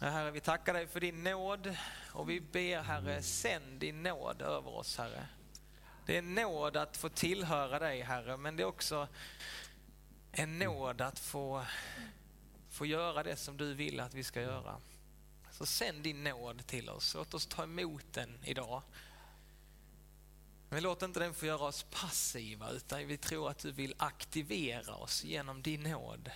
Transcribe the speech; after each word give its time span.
Herre, 0.00 0.30
vi 0.30 0.40
tackar 0.40 0.74
dig 0.74 0.86
för 0.86 1.00
din 1.00 1.24
nåd 1.24 1.76
och 2.12 2.30
vi 2.30 2.40
ber 2.40 2.82
Herre, 2.82 3.22
sänd 3.22 3.80
din 3.80 4.02
nåd 4.02 4.42
över 4.42 4.76
oss 4.76 4.98
Herre. 4.98 5.26
Det 6.06 6.16
är 6.16 6.22
nåd 6.22 6.76
att 6.76 6.96
få 6.96 7.08
tillhöra 7.08 7.78
dig 7.78 8.00
Herre, 8.00 8.36
men 8.36 8.56
det 8.56 8.62
är 8.62 8.66
också 8.66 9.08
en 10.32 10.58
nåd 10.58 11.00
att 11.00 11.18
få, 11.18 11.64
få 12.70 12.86
göra 12.86 13.22
det 13.22 13.36
som 13.36 13.56
du 13.56 13.74
vill 13.74 14.00
att 14.00 14.14
vi 14.14 14.24
ska 14.24 14.40
göra. 14.40 14.80
Så 15.50 15.66
sänd 15.66 16.02
din 16.02 16.24
nåd 16.24 16.66
till 16.66 16.90
oss, 16.90 17.14
låt 17.14 17.34
oss 17.34 17.46
ta 17.46 17.62
emot 17.62 18.12
den 18.12 18.38
idag. 18.44 18.82
Men 20.68 20.82
låt 20.82 21.02
inte 21.02 21.20
den 21.20 21.34
få 21.34 21.46
göra 21.46 21.62
oss 21.62 21.86
passiva, 21.90 22.70
utan 22.70 23.06
vi 23.06 23.16
tror 23.16 23.50
att 23.50 23.58
du 23.58 23.72
vill 23.72 23.94
aktivera 23.98 24.94
oss 24.94 25.24
genom 25.24 25.62
din 25.62 25.82
nåd. 25.82 26.30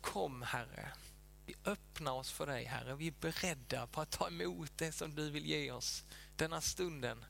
Kom 0.00 0.42
Herre, 0.42 0.92
vi 1.46 1.54
öppnar 1.64 2.12
oss 2.12 2.32
för 2.32 2.46
dig 2.46 2.64
Herre. 2.64 2.94
Vi 2.94 3.06
är 3.06 3.14
beredda 3.20 3.86
på 3.86 4.00
att 4.00 4.10
ta 4.10 4.28
emot 4.28 4.70
det 4.76 4.92
som 4.92 5.14
du 5.14 5.30
vill 5.30 5.46
ge 5.46 5.70
oss 5.70 6.04
denna 6.36 6.60
stunden. 6.60 7.24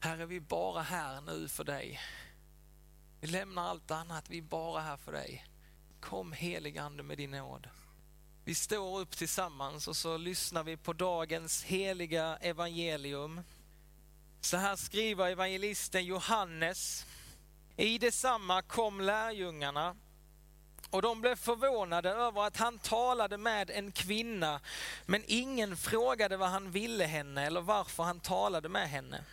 Herre, 0.00 0.26
vi 0.26 0.36
är 0.36 0.40
bara 0.40 0.82
här 0.82 1.20
nu 1.20 1.48
för 1.48 1.64
dig. 1.64 2.00
Vi 3.20 3.26
lämnar 3.26 3.62
allt 3.62 3.90
annat, 3.90 4.30
vi 4.30 4.38
är 4.38 4.42
bara 4.42 4.80
här 4.80 4.96
för 4.96 5.12
dig. 5.12 5.46
Kom 6.00 6.32
heligande 6.32 7.02
med 7.02 7.18
din 7.18 7.30
nåd. 7.30 7.68
Vi 8.44 8.54
står 8.54 9.00
upp 9.00 9.16
tillsammans 9.16 9.88
och 9.88 9.96
så 9.96 10.16
lyssnar 10.16 10.64
vi 10.64 10.76
på 10.76 10.92
dagens 10.92 11.62
heliga 11.62 12.36
evangelium. 12.36 13.40
Så 14.40 14.56
här 14.56 14.76
skriver 14.76 15.26
evangelisten 15.26 16.04
Johannes. 16.04 17.06
I 17.76 17.98
detsamma 17.98 18.62
kom 18.62 19.00
lärjungarna 19.00 19.96
och 20.90 21.02
de 21.02 21.20
blev 21.20 21.36
förvånade 21.36 22.10
över 22.10 22.46
att 22.46 22.56
han 22.56 22.78
talade 22.78 23.38
med 23.38 23.70
en 23.70 23.92
kvinna, 23.92 24.60
men 25.06 25.24
ingen 25.26 25.76
frågade 25.76 26.36
vad 26.36 26.48
han 26.48 26.70
ville 26.70 27.04
henne 27.04 27.46
eller 27.46 27.60
varför 27.60 28.02
han 28.02 28.20
talade 28.20 28.68
med 28.68 28.88
henne. 28.88 29.24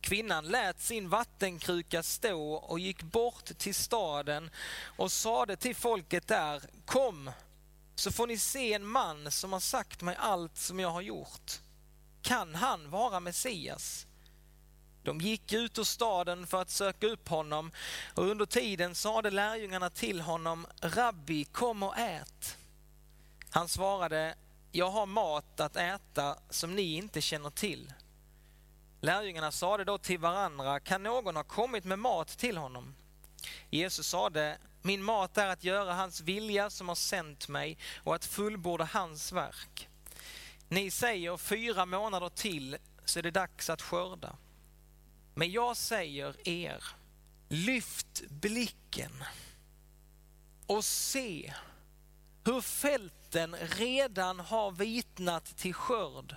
Kvinnan 0.00 0.44
lät 0.44 0.80
sin 0.80 1.08
vattenkruka 1.08 2.02
stå 2.02 2.52
och 2.52 2.80
gick 2.80 3.02
bort 3.02 3.44
till 3.58 3.74
staden 3.74 4.50
och 4.96 5.12
sade 5.12 5.56
till 5.56 5.76
folket 5.76 6.28
där, 6.28 6.62
kom 6.86 7.30
så 7.94 8.12
får 8.12 8.26
ni 8.26 8.38
se 8.38 8.72
en 8.72 8.86
man 8.86 9.30
som 9.30 9.52
har 9.52 9.60
sagt 9.60 10.02
mig 10.02 10.16
allt 10.18 10.56
som 10.56 10.80
jag 10.80 10.90
har 10.90 11.00
gjort. 11.00 11.52
Kan 12.22 12.54
han 12.54 12.90
vara 12.90 13.20
Messias? 13.20 14.07
De 15.08 15.20
gick 15.20 15.52
ut 15.52 15.78
ur 15.78 15.84
staden 15.84 16.46
för 16.46 16.62
att 16.62 16.70
söka 16.70 17.06
upp 17.06 17.28
honom 17.28 17.70
och 18.14 18.24
under 18.24 18.46
tiden 18.46 18.94
sade 18.94 19.30
lärjungarna 19.30 19.90
till 19.90 20.20
honom, 20.20 20.66
Rabbi, 20.80 21.44
kom 21.44 21.82
och 21.82 21.98
ät. 21.98 22.56
Han 23.50 23.68
svarade, 23.68 24.34
jag 24.72 24.90
har 24.90 25.06
mat 25.06 25.60
att 25.60 25.76
äta 25.76 26.36
som 26.50 26.74
ni 26.74 26.94
inte 26.94 27.20
känner 27.20 27.50
till. 27.50 27.92
Lärjungarna 29.00 29.52
sade 29.52 29.84
då 29.84 29.98
till 29.98 30.18
varandra, 30.18 30.80
kan 30.80 31.02
någon 31.02 31.36
ha 31.36 31.44
kommit 31.44 31.84
med 31.84 31.98
mat 31.98 32.28
till 32.28 32.56
honom? 32.56 32.94
Jesus 33.70 34.06
sade, 34.06 34.58
min 34.82 35.02
mat 35.02 35.38
är 35.38 35.46
att 35.46 35.64
göra 35.64 35.94
hans 35.94 36.20
vilja 36.20 36.70
som 36.70 36.88
har 36.88 36.96
sänt 36.96 37.48
mig 37.48 37.78
och 38.04 38.14
att 38.14 38.24
fullborda 38.24 38.84
hans 38.84 39.32
verk. 39.32 39.88
Ni 40.68 40.90
säger 40.90 41.36
fyra 41.36 41.86
månader 41.86 42.28
till 42.28 42.76
så 43.04 43.18
är 43.18 43.22
det 43.22 43.30
dags 43.30 43.70
att 43.70 43.82
skörda. 43.82 44.36
Men 45.38 45.50
jag 45.50 45.76
säger 45.76 46.48
er, 46.48 46.84
lyft 47.48 48.22
blicken 48.28 49.24
och 50.66 50.84
se 50.84 51.54
hur 52.44 52.60
fälten 52.60 53.56
redan 53.56 54.40
har 54.40 54.70
vitnat 54.70 55.56
till 55.56 55.74
skörd. 55.74 56.36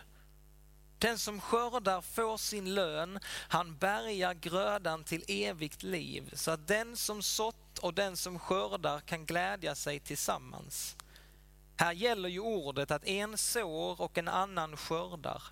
Den 0.98 1.20
som 1.20 1.42
skördar 1.42 2.02
får 2.02 2.38
sin 2.38 2.74
lön, 2.74 3.20
han 3.26 3.78
bärgar 3.78 4.34
grödan 4.34 5.04
till 5.04 5.24
evigt 5.28 5.84
liv, 5.84 6.30
så 6.34 6.52
att 6.52 6.68
den 6.68 6.98
som 6.98 7.22
sått 7.24 7.80
och 7.80 7.94
den 7.94 8.18
som 8.18 8.40
skördar 8.40 9.00
kan 9.00 9.26
glädja 9.26 9.76
sig 9.76 10.00
tillsammans. 10.00 10.96
Här 11.78 11.94
gäller 11.94 12.30
ju 12.30 12.40
ordet 12.40 12.92
att 12.92 13.06
en 13.06 13.38
sår 13.38 14.02
och 14.02 14.18
en 14.18 14.28
annan 14.28 14.78
skördar. 14.78 15.44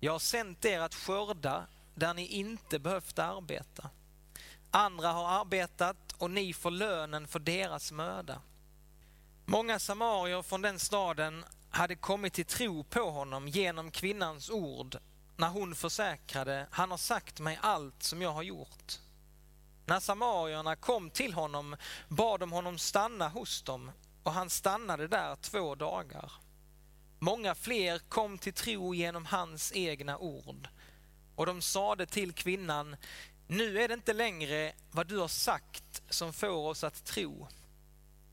Jag 0.00 0.12
har 0.12 0.18
sänt 0.18 0.64
er 0.64 0.80
att 0.80 0.94
skörda 0.94 1.66
där 1.94 2.14
ni 2.14 2.26
inte 2.26 2.78
behövt 2.78 3.18
arbeta. 3.18 3.90
Andra 4.70 5.08
har 5.08 5.40
arbetat 5.40 6.12
och 6.18 6.30
ni 6.30 6.52
får 6.52 6.70
lönen 6.70 7.28
för 7.28 7.38
deras 7.38 7.92
möda. 7.92 8.40
Många 9.44 9.78
samarier 9.78 10.42
från 10.42 10.62
den 10.62 10.78
staden 10.78 11.44
hade 11.70 11.94
kommit 11.94 12.32
till 12.32 12.46
tro 12.46 12.84
på 12.84 13.10
honom 13.10 13.48
genom 13.48 13.90
kvinnans 13.90 14.50
ord 14.50 14.96
när 15.36 15.48
hon 15.48 15.74
försäkrade, 15.74 16.66
han 16.70 16.90
har 16.90 16.98
sagt 16.98 17.40
mig 17.40 17.58
allt 17.62 18.02
som 18.02 18.22
jag 18.22 18.32
har 18.32 18.42
gjort. 18.42 18.98
När 19.86 20.00
samarierna 20.00 20.76
kom 20.76 21.10
till 21.10 21.34
honom 21.34 21.76
bad 22.08 22.40
de 22.40 22.52
honom 22.52 22.78
stanna 22.78 23.28
hos 23.28 23.62
dem 23.62 23.90
och 24.22 24.32
han 24.32 24.50
stannade 24.50 25.08
där 25.08 25.36
två 25.36 25.74
dagar. 25.74 26.32
Många 27.18 27.54
fler 27.54 27.98
kom 27.98 28.38
till 28.38 28.52
tro 28.52 28.94
genom 28.94 29.26
hans 29.26 29.72
egna 29.74 30.18
ord 30.18 30.68
och 31.36 31.46
de 31.46 31.62
sade 31.62 32.06
till 32.06 32.32
kvinnan, 32.32 32.96
nu 33.46 33.82
är 33.82 33.88
det 33.88 33.94
inte 33.94 34.12
längre 34.12 34.72
vad 34.90 35.06
du 35.06 35.18
har 35.18 35.28
sagt 35.28 36.02
som 36.08 36.32
får 36.32 36.68
oss 36.68 36.84
att 36.84 37.04
tro. 37.04 37.48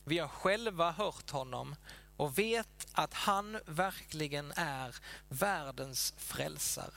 Vi 0.05 0.19
har 0.19 0.27
själva 0.27 0.91
hört 0.91 1.29
honom 1.29 1.75
och 2.17 2.39
vet 2.39 2.87
att 2.91 3.13
han 3.13 3.59
verkligen 3.65 4.53
är 4.55 4.95
världens 5.29 6.13
frälsare. 6.17 6.93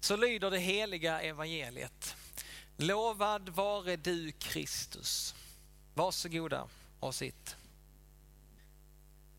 Så 0.00 0.16
lyder 0.16 0.50
det 0.50 0.58
heliga 0.58 1.20
evangeliet. 1.20 2.16
Lovad 2.76 3.48
vare 3.48 3.96
du 3.96 4.32
Kristus. 4.32 5.34
Varsågoda 5.94 6.68
och 7.00 7.14
sitt. 7.14 7.56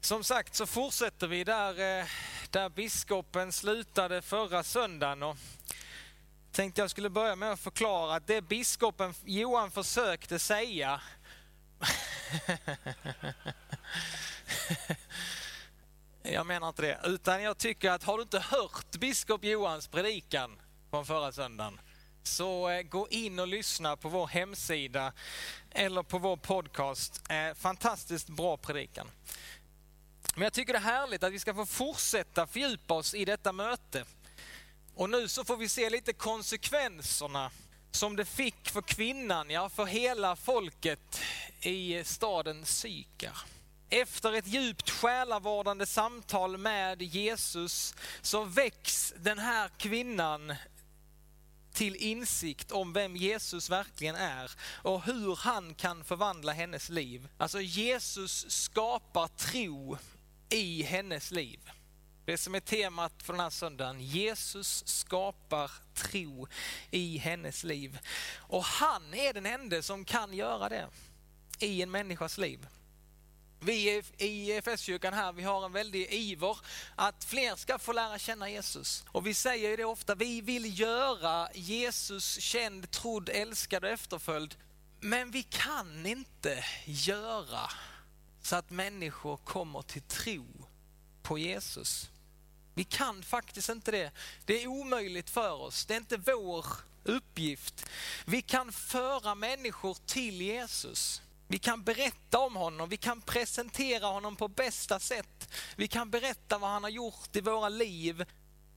Som 0.05 0.23
sagt 0.23 0.55
så 0.55 0.65
fortsätter 0.65 1.27
vi 1.27 1.43
där, 1.43 1.99
eh, 1.99 2.05
där 2.49 2.69
biskopen 2.69 3.51
slutade 3.51 4.21
förra 4.21 4.63
söndagen. 4.63 5.23
Och 5.23 5.37
tänkte 6.51 6.81
jag 6.81 6.89
skulle 6.89 7.09
börja 7.09 7.35
med 7.35 7.51
att 7.51 7.59
förklara 7.59 8.15
att 8.15 8.27
det 8.27 8.41
biskopen 8.41 9.13
Johan 9.23 9.71
försökte 9.71 10.39
säga 10.39 11.01
Jag 16.23 16.45
menar 16.45 16.69
inte 16.69 16.81
det, 16.81 16.99
utan 17.03 17.43
jag 17.43 17.57
tycker 17.57 17.91
att 17.91 18.03
har 18.03 18.17
du 18.17 18.23
inte 18.23 18.39
hört 18.39 18.91
biskop 18.91 19.43
Johans 19.43 19.87
predikan 19.87 20.59
från 20.89 21.05
förra 21.05 21.31
söndagen 21.31 21.79
så 22.23 22.69
eh, 22.69 22.81
gå 22.81 23.07
in 23.09 23.39
och 23.39 23.47
lyssna 23.47 23.95
på 23.95 24.09
vår 24.09 24.27
hemsida 24.27 25.13
eller 25.71 26.03
på 26.03 26.17
vår 26.17 26.37
podcast. 26.37 27.21
Eh, 27.29 27.53
fantastiskt 27.53 28.29
bra 28.29 28.57
predikan. 28.57 29.07
Men 30.35 30.43
jag 30.43 30.53
tycker 30.53 30.73
det 30.73 30.79
är 30.79 30.83
härligt 30.83 31.23
att 31.23 31.33
vi 31.33 31.39
ska 31.39 31.53
få 31.53 31.65
fortsätta 31.65 32.47
fördjupa 32.47 32.93
oss 32.93 33.13
i 33.13 33.25
detta 33.25 33.51
möte. 33.51 34.05
Och 34.95 35.09
nu 35.09 35.27
så 35.27 35.45
får 35.45 35.57
vi 35.57 35.69
se 35.69 35.89
lite 35.89 36.13
konsekvenserna 36.13 37.51
som 37.91 38.15
det 38.15 38.25
fick 38.25 38.69
för 38.69 38.81
kvinnan, 38.81 39.49
ja 39.49 39.69
för 39.69 39.85
hela 39.85 40.35
folket 40.35 41.21
i 41.61 42.03
staden 42.03 42.65
Sykar. 42.65 43.37
Efter 43.89 44.33
ett 44.33 44.47
djupt 44.47 44.89
själavårdande 44.89 45.85
samtal 45.85 46.57
med 46.57 47.01
Jesus 47.01 47.95
så 48.21 48.43
väcks 48.43 49.13
den 49.17 49.39
här 49.39 49.69
kvinnan 49.77 50.53
till 51.73 51.95
insikt 51.95 52.71
om 52.71 52.93
vem 52.93 53.15
Jesus 53.15 53.69
verkligen 53.69 54.15
är 54.15 54.51
och 54.67 55.03
hur 55.03 55.35
han 55.35 55.75
kan 55.75 56.03
förvandla 56.03 56.51
hennes 56.53 56.89
liv. 56.89 57.27
Alltså 57.37 57.61
Jesus 57.61 58.51
skapar 58.51 59.27
tro 59.27 59.97
i 60.49 60.83
hennes 60.83 61.31
liv. 61.31 61.59
Det 62.25 62.37
som 62.37 62.55
är 62.55 62.59
temat 62.59 63.13
för 63.23 63.33
den 63.33 63.39
här 63.39 63.49
söndagen. 63.49 64.01
Jesus 64.01 64.87
skapar 64.87 65.71
tro 65.93 66.47
i 66.91 67.17
hennes 67.17 67.63
liv. 67.63 67.99
Och 68.37 68.63
han 68.63 69.13
är 69.13 69.33
den 69.33 69.45
enda 69.45 69.81
som 69.81 70.05
kan 70.05 70.33
göra 70.33 70.69
det 70.69 70.87
i 71.59 71.81
en 71.81 71.91
människas 71.91 72.37
liv. 72.37 72.67
Vi 73.59 74.03
i 74.17 74.51
EFS-kyrkan 74.51 75.13
här, 75.13 75.33
vi 75.33 75.43
har 75.43 75.65
en 75.65 75.71
väldig 75.71 76.13
iver 76.13 76.57
att 76.95 77.23
fler 77.23 77.55
ska 77.55 77.79
få 77.79 77.93
lära 77.93 78.19
känna 78.19 78.49
Jesus. 78.49 79.05
Och 79.07 79.27
vi 79.27 79.33
säger 79.33 79.69
ju 79.69 79.75
det 79.75 79.85
ofta, 79.85 80.15
vi 80.15 80.41
vill 80.41 80.79
göra 80.79 81.49
Jesus 81.53 82.39
känd, 82.39 82.91
trodd, 82.91 83.29
älskad 83.29 83.83
och 83.83 83.89
efterföljd. 83.89 84.55
Men 84.99 85.31
vi 85.31 85.43
kan 85.43 86.05
inte 86.05 86.65
göra 86.85 87.69
så 88.45 88.55
att 88.55 88.69
människor 88.69 89.37
kommer 89.37 89.81
till 89.81 90.01
tro 90.01 90.45
på 91.21 91.37
Jesus. 91.37 92.09
Vi 92.73 92.83
kan 92.83 93.23
faktiskt 93.23 93.69
inte 93.69 93.91
det. 93.91 94.11
Det 94.45 94.63
är 94.63 94.67
omöjligt 94.67 95.29
för 95.29 95.51
oss. 95.51 95.85
Det 95.85 95.93
är 95.93 95.97
inte 95.97 96.17
vår 96.17 96.65
uppgift. 97.03 97.85
Vi 98.25 98.41
kan 98.41 98.71
föra 98.71 99.35
människor 99.35 99.97
till 100.05 100.41
Jesus. 100.41 101.21
Vi 101.47 101.59
kan 101.59 101.83
berätta 101.83 102.39
om 102.39 102.55
honom, 102.55 102.89
vi 102.89 102.97
kan 102.97 103.21
presentera 103.21 104.05
honom 104.05 104.35
på 104.35 104.47
bästa 104.47 104.99
sätt. 104.99 105.49
Vi 105.75 105.87
kan 105.87 106.09
berätta 106.09 106.57
vad 106.57 106.69
han 106.69 106.83
har 106.83 106.89
gjort 106.89 107.35
i 107.35 107.41
våra 107.41 107.69
liv. 107.69 108.25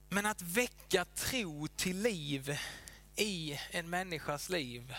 Men 0.09 0.27
att 0.27 0.43
väcka 0.43 1.05
tro 1.05 1.69
till 1.69 2.03
liv 2.03 2.59
i 3.17 3.59
en 3.71 3.91
människas 3.91 4.49
liv, 4.49 4.95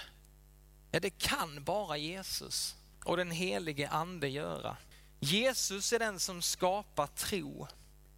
ja, 0.92 1.00
det 1.00 1.10
kan 1.10 1.63
bara 1.63 1.98
Jesus 1.98 2.75
och 3.09 3.17
den 3.17 3.31
helige 3.31 3.89
ande 3.89 4.27
göra. 4.27 4.77
Jesus 5.19 5.94
är 5.94 6.00
den 6.00 6.19
som 6.19 6.41
skapar 6.41 7.07
tro. 7.07 7.67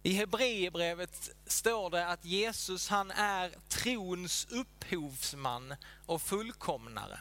I 0.02 0.12
Hebreerbrevet 0.12 1.30
står 1.46 1.90
det 1.90 2.06
att 2.06 2.24
Jesus 2.24 2.88
han 2.88 3.10
är 3.10 3.54
trons 3.68 4.46
upphovsman 4.50 5.74
och 6.06 6.22
fullkomnare. 6.22 7.18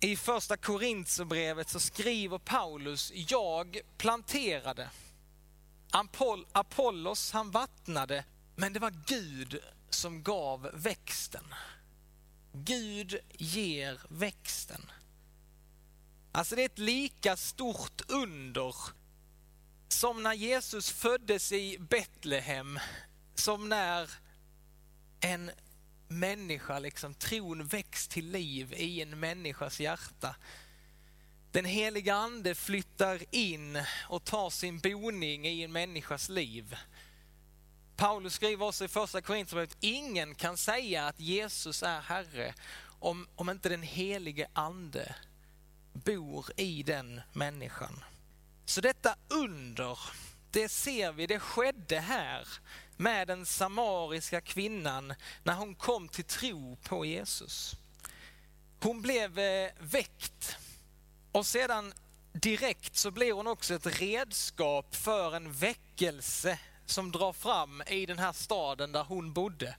I 0.00 0.16
första 0.16 0.56
Korintierbrevet 0.56 1.68
så 1.68 1.80
skriver 1.80 2.38
Paulus, 2.38 3.12
jag 3.14 3.80
planterade, 3.98 4.90
Apollos 6.52 7.32
han 7.32 7.50
vattnade, 7.50 8.24
men 8.56 8.72
det 8.72 8.80
var 8.80 8.94
Gud 9.06 9.60
som 9.90 10.22
gav 10.22 10.70
växten. 10.74 11.54
Gud 12.52 13.18
ger 13.32 14.00
växten. 14.08 14.90
Alltså 16.32 16.56
det 16.56 16.62
är 16.62 16.66
ett 16.66 16.78
lika 16.78 17.36
stort 17.36 18.02
under 18.08 18.74
som 19.88 20.22
när 20.22 20.34
Jesus 20.34 20.90
föddes 20.90 21.52
i 21.52 21.78
Betlehem, 21.78 22.78
som 23.34 23.68
när 23.68 24.10
en 25.20 25.50
människa, 26.08 26.78
liksom 26.78 27.14
tron 27.14 27.66
väcks 27.66 28.08
till 28.08 28.30
liv 28.30 28.72
i 28.72 29.02
en 29.02 29.20
människas 29.20 29.80
hjärta. 29.80 30.36
Den 31.52 31.64
heliga 31.64 32.14
ande 32.14 32.54
flyttar 32.54 33.34
in 33.34 33.82
och 34.08 34.24
tar 34.24 34.50
sin 34.50 34.78
boning 34.78 35.46
i 35.46 35.62
en 35.62 35.72
människas 35.72 36.28
liv. 36.28 36.76
Paulus 37.96 38.34
skriver 38.34 38.66
också 38.66 38.84
i 38.84 38.88
första 38.88 39.20
Korinthierbrevet, 39.20 39.76
ingen 39.80 40.34
kan 40.34 40.56
säga 40.56 41.06
att 41.06 41.20
Jesus 41.20 41.82
är 41.82 42.00
Herre 42.00 42.54
om, 42.98 43.28
om 43.34 43.50
inte 43.50 43.68
den 43.68 43.82
helige 43.82 44.48
ande 44.52 45.14
bor 46.04 46.46
i 46.56 46.82
den 46.82 47.20
människan. 47.32 48.04
Så 48.64 48.80
detta 48.80 49.14
under, 49.28 49.98
det 50.50 50.68
ser 50.68 51.12
vi, 51.12 51.26
det 51.26 51.40
skedde 51.40 52.00
här 52.00 52.48
med 52.96 53.28
den 53.28 53.46
samariska 53.46 54.40
kvinnan 54.40 55.14
när 55.42 55.54
hon 55.54 55.74
kom 55.74 56.08
till 56.08 56.24
tro 56.24 56.76
på 56.76 57.04
Jesus. 57.04 57.76
Hon 58.80 59.02
blev 59.02 59.38
eh, 59.38 59.70
väckt 59.78 60.56
och 61.32 61.46
sedan 61.46 61.92
direkt 62.32 62.96
så 62.96 63.10
blir 63.10 63.32
hon 63.32 63.46
också 63.46 63.74
ett 63.74 64.00
redskap 64.00 64.94
för 64.94 65.36
en 65.36 65.52
väckelse 65.52 66.58
som 66.86 67.12
drar 67.12 67.32
fram 67.32 67.82
i 67.86 68.06
den 68.06 68.18
här 68.18 68.32
staden 68.32 68.92
där 68.92 69.04
hon 69.04 69.32
bodde. 69.32 69.76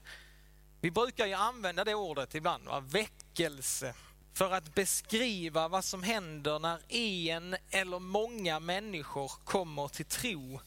Vi 0.80 0.90
brukar 0.90 1.26
ju 1.26 1.34
använda 1.34 1.84
det 1.84 1.94
ordet 1.94 2.34
ibland, 2.34 2.64
va? 2.64 2.80
väckelse 2.80 3.94
för 4.32 4.50
att 4.50 4.74
beskriva 4.74 5.68
vad 5.68 5.84
som 5.84 6.02
händer 6.02 6.58
när 6.58 6.92
en 6.92 7.56
eller 7.70 7.98
många 7.98 8.60
människor 8.60 9.32
kommer 9.44 9.88
till 9.88 10.04
tro 10.04 10.60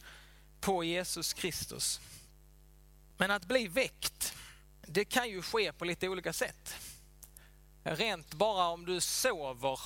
på 0.59 0.83
Jesus 0.83 1.33
Kristus. 1.33 2.01
Men 3.17 3.31
att 3.31 3.45
bli 3.45 3.67
väckt, 3.67 4.33
det 4.81 5.05
kan 5.05 5.29
ju 5.29 5.41
ske 5.41 5.73
på 5.73 5.85
lite 5.85 6.09
olika 6.09 6.33
sätt. 6.33 6.75
Rent 7.83 8.33
bara 8.33 8.67
om 8.67 8.85
du 8.85 9.01
sover 9.01 9.79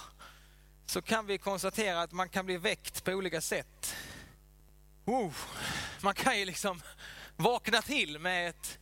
så 0.85 1.01
kan 1.01 1.25
vi 1.25 1.37
konstatera 1.37 2.01
att 2.01 2.11
man 2.11 2.29
kan 2.29 2.45
bli 2.45 2.57
väckt 2.57 3.03
på 3.03 3.11
olika 3.11 3.41
sätt. 3.41 3.95
Oh, 5.05 5.33
man 6.01 6.13
kan 6.13 6.39
ju 6.39 6.45
liksom 6.45 6.81
vakna 7.35 7.81
till 7.81 8.19
med 8.19 8.49
ett 8.49 8.79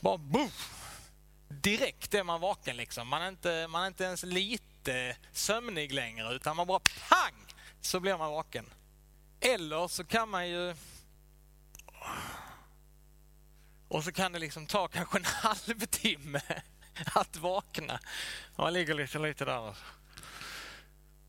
bara 0.00 0.18
boom, 0.18 0.50
direkt 1.48 2.14
är 2.14 2.24
man 2.24 2.40
vaken 2.40 2.76
liksom. 2.76 3.08
Man 3.08 3.22
är 3.22 3.28
inte, 3.28 3.66
man 3.68 3.82
är 3.82 3.86
inte 3.86 4.04
ens 4.04 4.22
lite 4.22 5.16
sömnig 5.32 5.92
längre 5.92 6.34
utan 6.34 6.56
man 6.56 6.66
bara 6.66 6.80
pang 7.08 7.46
så 7.80 8.00
blir 8.00 8.16
man 8.16 8.30
vaken. 8.30 8.72
Eller 9.40 9.88
så 9.88 10.04
kan 10.04 10.28
man 10.28 10.48
ju 10.48 10.74
och 13.88 14.04
så 14.04 14.12
kan 14.12 14.32
det 14.32 14.38
liksom 14.38 14.66
ta 14.66 14.88
kanske 14.88 15.18
en 15.18 15.24
halvtimme 15.42 16.40
att 17.14 17.36
vakna. 17.36 18.00
Man 18.56 18.72
ligger 18.72 18.94
liksom 18.94 19.22
lite 19.22 19.44
där. 19.44 19.76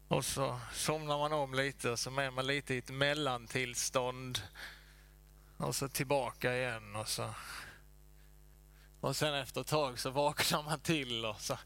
Och 0.08 0.26
så 0.26 0.60
somnar 0.74 1.18
man 1.18 1.34
om 1.34 1.54
lite 1.54 1.90
och 1.90 2.00
så 2.00 2.20
är 2.20 2.32
man 2.32 2.48
lite 2.48 2.74
i 2.74 2.78
ett 2.78 2.90
mellantillstånd. 2.90 4.42
Och 5.58 5.76
så 5.76 5.90
tillbaka 5.90 6.56
igen 6.56 6.96
och 6.96 7.08
så 7.08 7.34
och 9.02 9.16
sen 9.16 9.34
efter 9.34 9.62
ett 9.62 9.68
tag 9.68 10.00
så 10.00 10.10
vaknar 10.10 10.64
man 10.64 10.80
till 10.80 11.26
och 11.26 11.42
så 11.42 11.58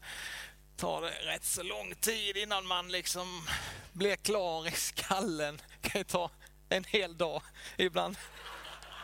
tar 0.76 1.02
det 1.02 1.10
rätt 1.10 1.44
så 1.44 1.62
lång 1.62 1.94
tid 1.94 2.36
innan 2.36 2.66
man 2.66 2.88
liksom 2.88 3.46
blir 3.92 4.16
klar 4.16 4.68
i 4.68 4.70
skallen. 4.70 5.60
Det 5.82 5.88
kan 5.88 6.00
ju 6.00 6.04
ta 6.04 6.30
en 6.68 6.84
hel 6.84 7.16
dag 7.16 7.42
ibland. 7.76 8.16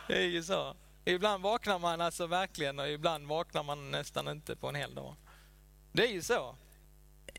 Det 0.07 0.17
är 0.17 0.27
ju 0.27 0.43
så. 0.43 0.75
Ibland 1.05 1.43
vaknar 1.43 1.79
man 1.79 2.01
alltså 2.01 2.27
verkligen 2.27 2.79
och 2.79 2.89
ibland 2.89 3.27
vaknar 3.27 3.63
man 3.63 3.91
nästan 3.91 4.27
inte 4.27 4.55
på 4.55 4.69
en 4.69 4.75
hel 4.75 4.95
dag. 4.95 5.15
Det 5.91 6.03
är 6.03 6.11
ju 6.11 6.21
så. 6.21 6.55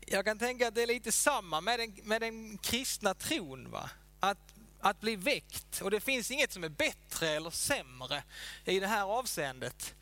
Jag 0.07 0.25
kan 0.25 0.39
tänka 0.39 0.67
att 0.67 0.75
det 0.75 0.83
är 0.83 0.87
lite 0.87 1.11
samma 1.11 1.61
med 1.61 1.79
den, 1.79 1.99
med 2.03 2.21
den 2.21 2.57
kristna 2.57 3.13
tron. 3.13 3.71
Va? 3.71 3.89
Att, 4.19 4.53
att 4.79 4.99
bli 4.99 5.15
väckt. 5.15 5.81
Och 5.81 5.91
det 5.91 5.99
finns 5.99 6.31
inget 6.31 6.51
som 6.51 6.63
är 6.63 6.69
bättre 6.69 7.29
eller 7.29 7.49
sämre 7.49 8.23
i 8.65 8.79
det 8.79 8.87
här 8.87 9.03
avseendet. 9.03 9.95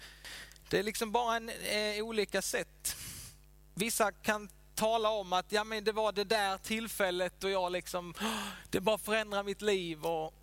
Det 0.70 0.80
är 0.80 0.84
liksom 0.84 1.12
bara 1.12 1.36
en, 1.36 1.50
eh, 1.50 2.04
olika 2.04 2.42
sätt. 2.42 2.96
Vissa 3.74 4.12
kan 4.12 4.50
tala 4.76 5.10
om 5.10 5.34
att 5.34 5.52
ja, 5.52 5.64
men 5.64 5.84
det 5.84 5.92
var 5.92 6.12
det 6.12 6.24
där 6.24 6.58
tillfället 6.58 7.44
och 7.44 7.50
jag 7.50 7.72
liksom, 7.72 8.14
det 8.70 8.80
bara 8.80 8.98
förändrar 8.98 9.44
mitt 9.44 9.62
liv. 9.62 10.06
Och 10.06 10.34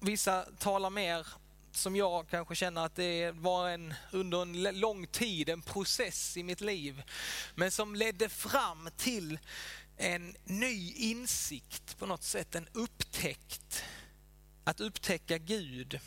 vissa 0.00 0.42
talar 0.58 0.90
mer 0.90 1.26
som 1.72 1.96
jag 1.96 2.28
kanske 2.28 2.54
känner 2.54 2.84
att 2.84 2.96
det 2.96 3.30
var 3.30 3.68
en, 3.68 3.94
under 4.12 4.42
en 4.42 4.80
lång 4.80 5.06
tid 5.06 5.48
en 5.48 5.62
process 5.62 6.36
i 6.36 6.42
mitt 6.42 6.60
liv. 6.60 7.02
Men 7.54 7.70
som 7.70 7.94
ledde 7.94 8.28
fram 8.28 8.88
till 8.96 9.38
en 9.96 10.36
ny 10.44 10.92
insikt 10.92 11.98
på 11.98 12.06
något 12.06 12.22
sätt, 12.22 12.54
en 12.54 12.68
upptäckt. 12.72 13.84
Att 14.64 14.80
upptäcka 14.80 15.38
Gud 15.38 16.00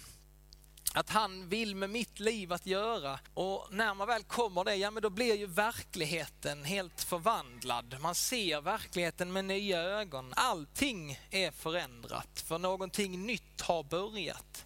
att 0.97 1.09
han 1.09 1.49
vill 1.49 1.75
med 1.75 1.89
mitt 1.89 2.19
liv 2.19 2.53
att 2.53 2.65
göra. 2.65 3.19
Och 3.33 3.67
när 3.71 3.93
man 3.93 4.07
väl 4.07 4.23
kommer 4.23 4.63
det, 4.63 4.75
ja 4.75 4.91
men 4.91 5.03
då 5.03 5.09
blir 5.09 5.35
ju 5.35 5.45
verkligheten 5.45 6.63
helt 6.63 7.01
förvandlad. 7.03 7.97
Man 7.99 8.15
ser 8.15 8.61
verkligheten 8.61 9.33
med 9.33 9.45
nya 9.45 9.81
ögon. 9.81 10.33
Allting 10.35 11.19
är 11.29 11.51
förändrat, 11.51 12.43
för 12.47 12.57
någonting 12.57 13.25
nytt 13.25 13.61
har 13.61 13.83
börjat. 13.83 14.65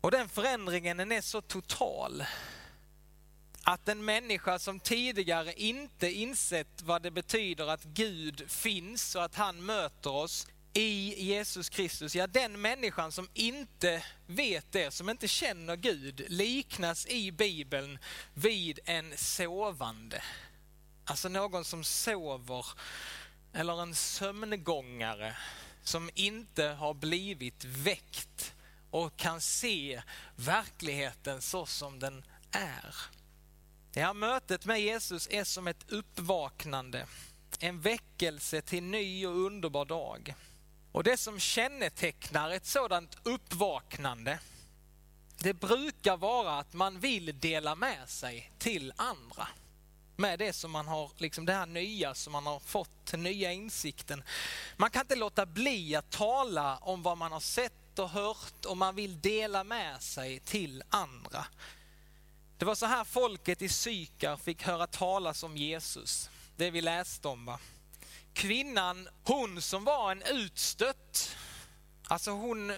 Och 0.00 0.10
den 0.10 0.28
förändringen 0.28 0.96
den 0.96 1.12
är 1.12 1.20
så 1.20 1.40
total 1.40 2.24
att 3.62 3.88
en 3.88 4.04
människa 4.04 4.58
som 4.58 4.80
tidigare 4.80 5.52
inte 5.52 6.12
insett 6.12 6.82
vad 6.82 7.02
det 7.02 7.10
betyder 7.10 7.66
att 7.66 7.84
Gud 7.84 8.50
finns 8.50 9.14
och 9.14 9.24
att 9.24 9.34
han 9.34 9.66
möter 9.66 10.10
oss 10.10 10.46
i 10.76 11.24
Jesus 11.24 11.68
Kristus, 11.68 12.14
ja 12.14 12.26
den 12.26 12.60
människan 12.60 13.12
som 13.12 13.28
inte 13.34 14.04
vet 14.26 14.72
det, 14.72 14.90
som 14.90 15.08
inte 15.08 15.28
känner 15.28 15.76
Gud, 15.76 16.24
liknas 16.28 17.06
i 17.06 17.32
Bibeln 17.32 17.98
vid 18.34 18.78
en 18.84 19.16
sovande. 19.16 20.22
Alltså 21.04 21.28
någon 21.28 21.64
som 21.64 21.84
sover, 21.84 22.66
eller 23.52 23.82
en 23.82 23.94
sömngångare 23.94 25.36
som 25.82 26.10
inte 26.14 26.64
har 26.64 26.94
blivit 26.94 27.64
väckt 27.64 28.54
och 28.90 29.16
kan 29.16 29.40
se 29.40 30.02
verkligheten 30.36 31.42
så 31.42 31.66
som 31.66 31.98
den 31.98 32.24
är. 32.50 32.94
Det 33.92 34.00
här 34.00 34.14
mötet 34.14 34.64
med 34.64 34.80
Jesus 34.80 35.28
är 35.30 35.44
som 35.44 35.66
ett 35.66 35.90
uppvaknande, 35.90 37.06
en 37.60 37.80
väckelse 37.80 38.62
till 38.62 38.82
ny 38.82 39.26
och 39.26 39.36
underbar 39.36 39.84
dag. 39.84 40.34
Och 40.96 41.04
det 41.04 41.16
som 41.16 41.40
kännetecknar 41.40 42.50
ett 42.50 42.66
sådant 42.66 43.16
uppvaknande, 43.22 44.38
det 45.38 45.54
brukar 45.54 46.16
vara 46.16 46.58
att 46.58 46.72
man 46.72 47.00
vill 47.00 47.40
dela 47.40 47.74
med 47.74 48.08
sig 48.08 48.52
till 48.58 48.92
andra. 48.96 49.48
Med 50.16 50.38
det 50.38 50.52
som 50.52 50.70
man 50.70 50.88
har, 50.88 51.10
liksom 51.16 51.46
det 51.46 51.52
här 51.52 51.66
nya 51.66 52.14
som 52.14 52.32
man 52.32 52.46
har 52.46 52.60
fått, 52.60 53.06
den 53.10 53.22
nya 53.22 53.52
insikten. 53.52 54.22
Man 54.76 54.90
kan 54.90 55.00
inte 55.00 55.16
låta 55.16 55.46
bli 55.46 55.96
att 55.96 56.10
tala 56.10 56.76
om 56.76 57.02
vad 57.02 57.18
man 57.18 57.32
har 57.32 57.40
sett 57.40 57.98
och 57.98 58.10
hört 58.10 58.64
och 58.64 58.76
man 58.76 58.94
vill 58.94 59.20
dela 59.20 59.64
med 59.64 60.02
sig 60.02 60.40
till 60.40 60.82
andra. 60.88 61.46
Det 62.58 62.64
var 62.64 62.74
så 62.74 62.86
här 62.86 63.04
folket 63.04 63.62
i 63.62 63.68
Sykar 63.68 64.36
fick 64.36 64.62
höra 64.62 64.86
talas 64.86 65.42
om 65.42 65.56
Jesus, 65.56 66.30
det 66.56 66.70
vi 66.70 66.80
läste 66.80 67.28
om. 67.28 67.46
Va? 67.46 67.58
Kvinnan, 68.36 69.08
hon 69.24 69.62
som 69.62 69.84
var 69.84 70.12
en 70.12 70.22
utstött, 70.22 71.36
alltså 72.08 72.30
hon, 72.30 72.72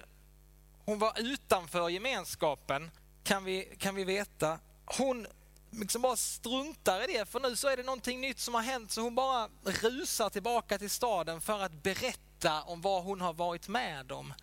hon 0.85 0.99
var 0.99 1.13
utanför 1.19 1.89
gemenskapen, 1.89 2.91
kan 3.23 3.43
vi, 3.43 3.75
kan 3.77 3.95
vi 3.95 4.03
veta. 4.03 4.59
Hon 4.85 5.27
liksom 5.71 6.01
bara 6.01 6.15
struntar 6.15 7.09
i 7.09 7.13
det, 7.13 7.25
för 7.25 7.39
nu 7.39 7.55
så 7.55 7.67
är 7.67 7.77
det 7.77 7.83
någonting 7.83 8.21
nytt 8.21 8.39
som 8.39 8.53
har 8.53 8.61
hänt, 8.61 8.91
så 8.91 9.01
hon 9.01 9.15
bara 9.15 9.49
rusar 9.63 10.29
tillbaka 10.29 10.77
till 10.77 10.89
staden 10.89 11.41
för 11.41 11.59
att 11.59 11.83
berätta 11.83 12.63
om 12.63 12.81
vad 12.81 13.03
hon 13.03 13.21
har 13.21 13.33
varit 13.33 13.67
med 13.67 14.11
om. 14.11 14.33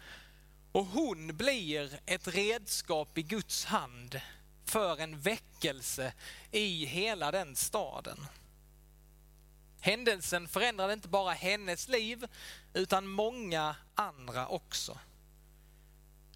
Och 0.73 0.87
hon 0.87 1.37
blir 1.37 2.01
ett 2.07 2.29
redskap 2.29 3.19
i 3.19 3.23
Guds 3.23 3.65
hand 3.65 4.21
för 4.65 5.01
en 5.01 5.21
väckelse 5.21 6.13
i 6.51 6.87
hela 6.87 7.31
den 7.31 7.57
staden. 7.57 8.27
Händelsen 9.87 10.49
förändrade 10.49 10.93
inte 10.93 11.09
bara 11.09 11.33
hennes 11.33 11.89
liv 11.89 12.27
utan 12.75 13.07
många 13.07 13.77
andra 13.95 14.49
också. 14.49 14.99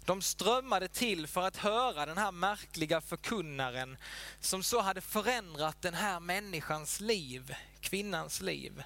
De 0.05 0.21
strömmade 0.21 0.87
till 0.87 1.27
för 1.27 1.41
att 1.41 1.57
höra 1.57 2.05
den 2.05 2.17
här 2.17 2.31
märkliga 2.31 3.01
förkunnaren 3.01 3.97
som 4.39 4.63
så 4.63 4.81
hade 4.81 5.01
förändrat 5.01 5.81
den 5.81 5.93
här 5.93 6.19
människans 6.19 6.99
liv, 6.99 7.55
kvinnans 7.79 8.41
liv. 8.41 8.83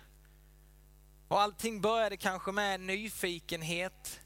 Och 1.28 1.42
allting 1.42 1.82
började 1.82 2.18
kanske 2.18 2.52
med 2.52 2.80
nyfikenhet, 2.80 4.20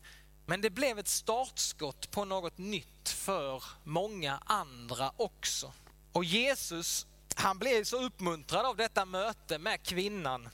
men 0.45 0.61
det 0.61 0.69
blev 0.69 0.99
ett 0.99 1.07
startskott 1.07 2.11
på 2.11 2.25
något 2.25 2.57
nytt 2.57 3.09
för 3.09 3.63
många 3.83 4.39
andra 4.45 5.11
också. 5.17 5.73
Och 6.11 6.23
Jesus, 6.25 7.07
han 7.39 7.57
blev 7.59 7.83
så 7.83 7.97
uppmuntrad 8.03 8.65
av 8.65 8.75
detta 8.75 9.05
möte 9.05 9.57
med 9.57 9.83
kvinnan. 9.83 10.49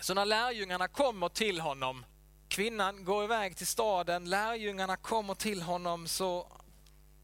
Så 0.00 0.14
när 0.14 0.24
lärjungarna 0.24 0.88
kommer 0.88 1.28
till 1.28 1.60
honom, 1.60 2.04
kvinnan 2.48 3.04
går 3.04 3.24
iväg 3.24 3.56
till 3.56 3.66
staden, 3.66 4.30
lärjungarna 4.30 4.96
kommer 4.96 5.34
till 5.34 5.62
honom, 5.62 6.08
så, 6.08 6.46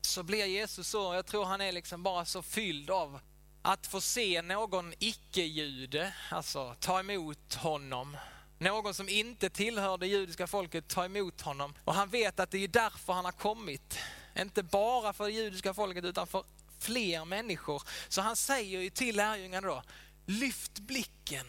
så 0.00 0.22
blir 0.22 0.46
Jesus 0.46 0.88
så, 0.88 1.14
jag 1.14 1.26
tror 1.26 1.44
han 1.44 1.60
är 1.60 1.72
liksom 1.72 2.02
bara 2.02 2.24
så 2.24 2.42
fylld 2.42 2.90
av 2.90 3.20
att 3.62 3.86
få 3.86 4.00
se 4.00 4.42
någon 4.42 4.92
icke-jude, 4.98 6.14
alltså 6.30 6.74
ta 6.80 7.00
emot 7.00 7.54
honom, 7.54 8.16
någon 8.58 8.94
som 8.94 9.08
inte 9.08 9.50
tillhör 9.50 9.98
det 9.98 10.06
judiska 10.06 10.46
folket 10.46 10.88
ta 10.88 11.04
emot 11.04 11.40
honom. 11.40 11.74
Och 11.84 11.94
han 11.94 12.08
vet 12.08 12.40
att 12.40 12.50
det 12.50 12.64
är 12.64 12.68
därför 12.68 13.12
han 13.12 13.24
har 13.24 13.32
kommit. 13.32 13.98
Inte 14.38 14.62
bara 14.62 15.12
för 15.12 15.24
det 15.24 15.30
judiska 15.30 15.74
folket 15.74 16.04
utan 16.04 16.26
för 16.26 16.44
fler 16.78 17.24
människor. 17.24 17.82
Så 18.08 18.20
han 18.20 18.36
säger 18.36 18.80
ju 18.80 18.90
till 18.90 19.16
lärjungarna 19.16 19.68
då, 19.68 19.82
lyft 20.26 20.78
blicken. 20.78 21.46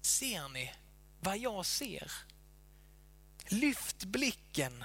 Ser 0.00 0.48
ni 0.48 0.74
vad 1.20 1.38
jag 1.38 1.66
ser? 1.66 2.12
Lyft 3.48 4.04
blicken 4.04 4.84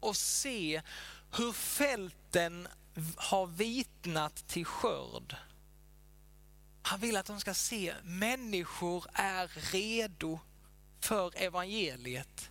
och 0.00 0.16
se 0.16 0.82
hur 1.36 1.52
fälten 1.52 2.68
har 3.16 3.46
vitnat 3.46 4.48
till 4.48 4.64
skörd. 4.64 5.36
Han 6.82 7.00
vill 7.00 7.16
att 7.16 7.26
de 7.26 7.40
ska 7.40 7.54
se 7.54 7.94
människor 8.02 9.04
är 9.12 9.50
redo 9.72 10.40
för 11.00 11.32
evangeliet. 11.36 12.50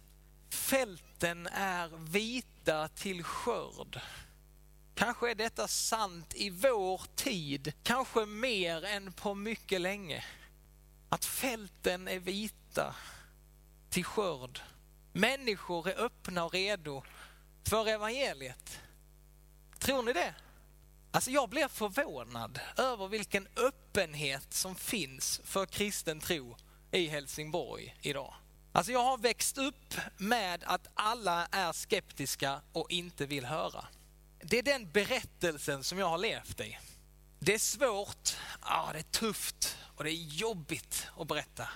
Fälten 0.50 1.48
är 1.48 1.90
vita 1.98 2.88
till 2.88 3.24
skörd. 3.24 4.02
Kanske 4.98 5.32
är 5.32 5.36
detta 5.36 5.68
sant 5.68 6.34
i 6.36 6.50
vår 6.50 7.01
tid, 7.16 7.74
kanske 7.84 8.25
mer 8.25 8.86
än 8.86 9.13
på 9.13 9.36
mycket 9.36 9.82
länge. 9.82 10.24
Att 11.10 11.25
fälten 11.25 12.08
är 12.08 12.20
vita 12.20 12.96
till 13.89 14.04
skörd. 14.04 14.60
Människor 15.13 15.89
är 15.89 16.00
öppna 16.00 16.46
och 16.46 16.54
redo 16.54 17.04
för 17.70 17.88
evangeliet. 17.88 18.80
Tror 19.80 20.04
ni 20.04 20.13
det? 20.13 20.36
Alltså 21.12 21.32
jag 21.32 21.50
blir 21.50 21.68
förvånad 21.68 22.60
över 22.77 23.08
vilken 23.08 23.48
öppenhet 23.56 24.54
som 24.54 24.75
finns 24.75 25.42
för 25.44 25.66
kristen 25.66 26.20
tro 26.20 26.56
i 26.92 27.08
Helsingborg 27.08 27.96
idag. 28.01 28.34
Alltså 28.72 28.92
jag 28.92 29.04
har 29.04 29.18
växt 29.18 29.58
upp 29.58 29.96
med 30.18 30.63
att 30.66 30.88
alla 30.94 31.48
är 31.51 31.74
skeptiska 31.74 32.62
och 32.74 32.92
inte 32.92 33.25
vill 33.25 33.46
höra. 33.46 33.86
Det 34.50 34.58
är 34.58 34.63
den 34.63 34.92
berättelsen 34.92 35.84
som 35.84 35.98
jag 35.98 36.10
har 36.10 36.18
levt 36.18 36.60
i. 36.60 36.77
Det 37.39 37.54
är 37.54 37.60
svårt, 37.60 38.36
ah, 38.60 38.94
det 38.94 39.00
är 39.00 39.04
tufft 39.04 39.77
och 39.96 40.04
det 40.04 40.12
är 40.12 40.24
jobbigt 40.24 41.08
att 41.18 41.27
berätta 41.27 41.70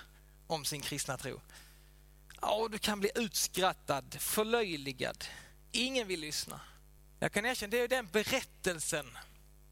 om 0.46 0.64
sin 0.64 0.80
kristna 0.80 1.16
tro. 1.16 1.40
Ah, 2.40 2.68
du 2.68 2.78
kan 2.78 3.00
bli 3.00 3.10
utskrattad, 3.14 4.16
förlöjligad. 4.20 5.24
Ingen 5.72 6.08
vill 6.08 6.20
lyssna. 6.20 6.60
Jag 7.18 7.32
kan 7.32 7.46
erkänna, 7.46 7.70
det 7.70 7.78
är 7.78 7.88
den 7.88 8.08
berättelsen 8.12 9.18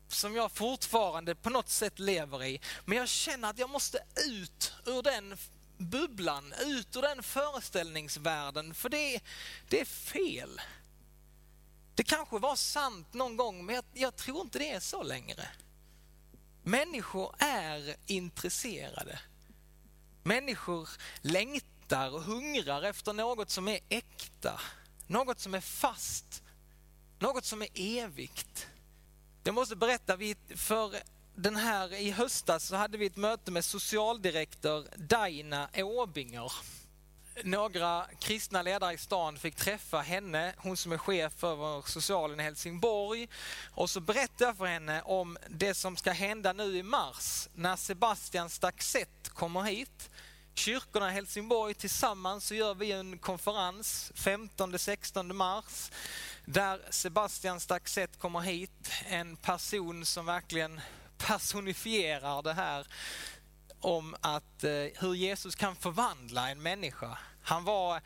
som 0.09 0.37
jag 0.37 0.53
fortfarande 0.53 1.35
på 1.35 1.51
något 1.51 1.69
sätt 1.69 1.99
lever 1.99 2.45
i. 2.45 2.61
Men 2.85 2.99
jag 2.99 3.09
känner 3.09 3.51
att 3.51 3.59
jag 3.59 3.71
måste 3.71 3.99
ut 4.27 4.73
ur 4.87 5.03
den 5.03 5.37
bubblan, 5.79 6.55
ut 6.67 6.97
ur 6.97 7.03
den 7.03 7.23
föreställningsvärlden, 7.23 8.75
för 8.75 8.89
det, 8.89 9.21
det 9.69 9.81
är 9.81 9.85
fel. 9.85 10.61
Det 11.95 12.03
kanske 12.03 12.39
var 12.39 12.57
sant 12.57 13.15
någon 13.15 13.37
gång, 13.37 13.67
men 13.67 13.75
jag, 13.75 13.85
jag 13.93 14.17
tror 14.17 14.41
inte 14.41 14.59
det 14.59 14.71
är 14.71 14.81
så 14.81 15.03
längre. 15.03 15.49
Människor 16.63 17.35
är 17.39 17.97
intresserade. 18.07 19.19
Människor 20.23 20.89
längtar 21.21 22.15
och 22.15 22.23
hungrar 22.23 22.83
efter 22.83 23.13
något 23.13 23.51
som 23.51 23.69
är 23.69 23.81
äkta, 23.89 24.61
något 25.07 25.41
som 25.41 25.55
är 25.55 25.61
fast, 25.61 26.43
något 27.19 27.45
som 27.45 27.63
är 27.63 27.69
evigt. 27.75 28.67
Jag 29.45 29.55
måste 29.55 29.77
berätta, 29.77 30.19
för 30.57 30.97
den 31.35 31.57
här 31.57 31.95
i 31.95 32.11
höstas 32.11 32.67
så 32.67 32.77
hade 32.77 32.99
vi 32.99 33.07
ett 33.07 33.17
möte 33.17 33.51
med 33.51 33.65
socialdirektör 33.65 34.89
Daina 34.97 35.69
Åbinger. 35.75 36.53
Några 37.45 38.07
kristna 38.19 38.63
ledare 38.63 38.93
i 38.93 38.99
stan 38.99 39.39
fick 39.39 39.55
träffa 39.57 39.99
henne, 39.99 40.55
hon 40.57 40.77
som 40.77 40.93
är 40.93 40.99
chef 40.99 41.33
för 41.37 41.89
socialen 41.89 42.41
i 42.41 42.43
Helsingborg. 42.43 43.29
Och 43.71 43.91
så 43.91 44.01
berättade 44.01 44.45
jag 44.45 44.57
för 44.57 44.67
henne 44.67 45.03
om 45.03 45.39
det 45.49 45.75
som 45.75 45.97
ska 45.97 46.13
hända 46.13 46.53
nu 46.53 46.77
i 46.77 46.83
mars 46.83 47.49
när 47.55 47.77
Sebastian 47.77 48.51
Staxett 48.51 49.29
kommer 49.29 49.63
hit. 49.63 50.11
Kyrkorna 50.55 51.11
i 51.11 51.13
Helsingborg 51.13 51.75
tillsammans 51.75 52.47
så 52.47 52.55
gör 52.55 52.75
vi 52.75 52.93
en 52.93 53.19
konferens 53.19 54.13
15-16 54.15 55.33
mars 55.33 55.91
där 56.45 56.81
Sebastian 56.91 57.61
Staxett 57.61 58.19
kommer 58.19 58.41
hit, 58.41 58.91
en 59.07 59.37
person 59.37 60.07
som 60.07 60.27
verkligen 60.27 60.81
personifierar 61.19 62.43
det 62.43 62.53
här 62.53 62.87
om 63.81 64.17
att 64.21 64.65
eh, 64.65 64.71
hur 64.71 65.15
Jesus 65.15 65.55
kan 65.55 65.77
förvandla 65.77 66.51
en 66.51 66.63
människa. 66.63 67.19
Han 67.43 67.65
var 67.65 68.01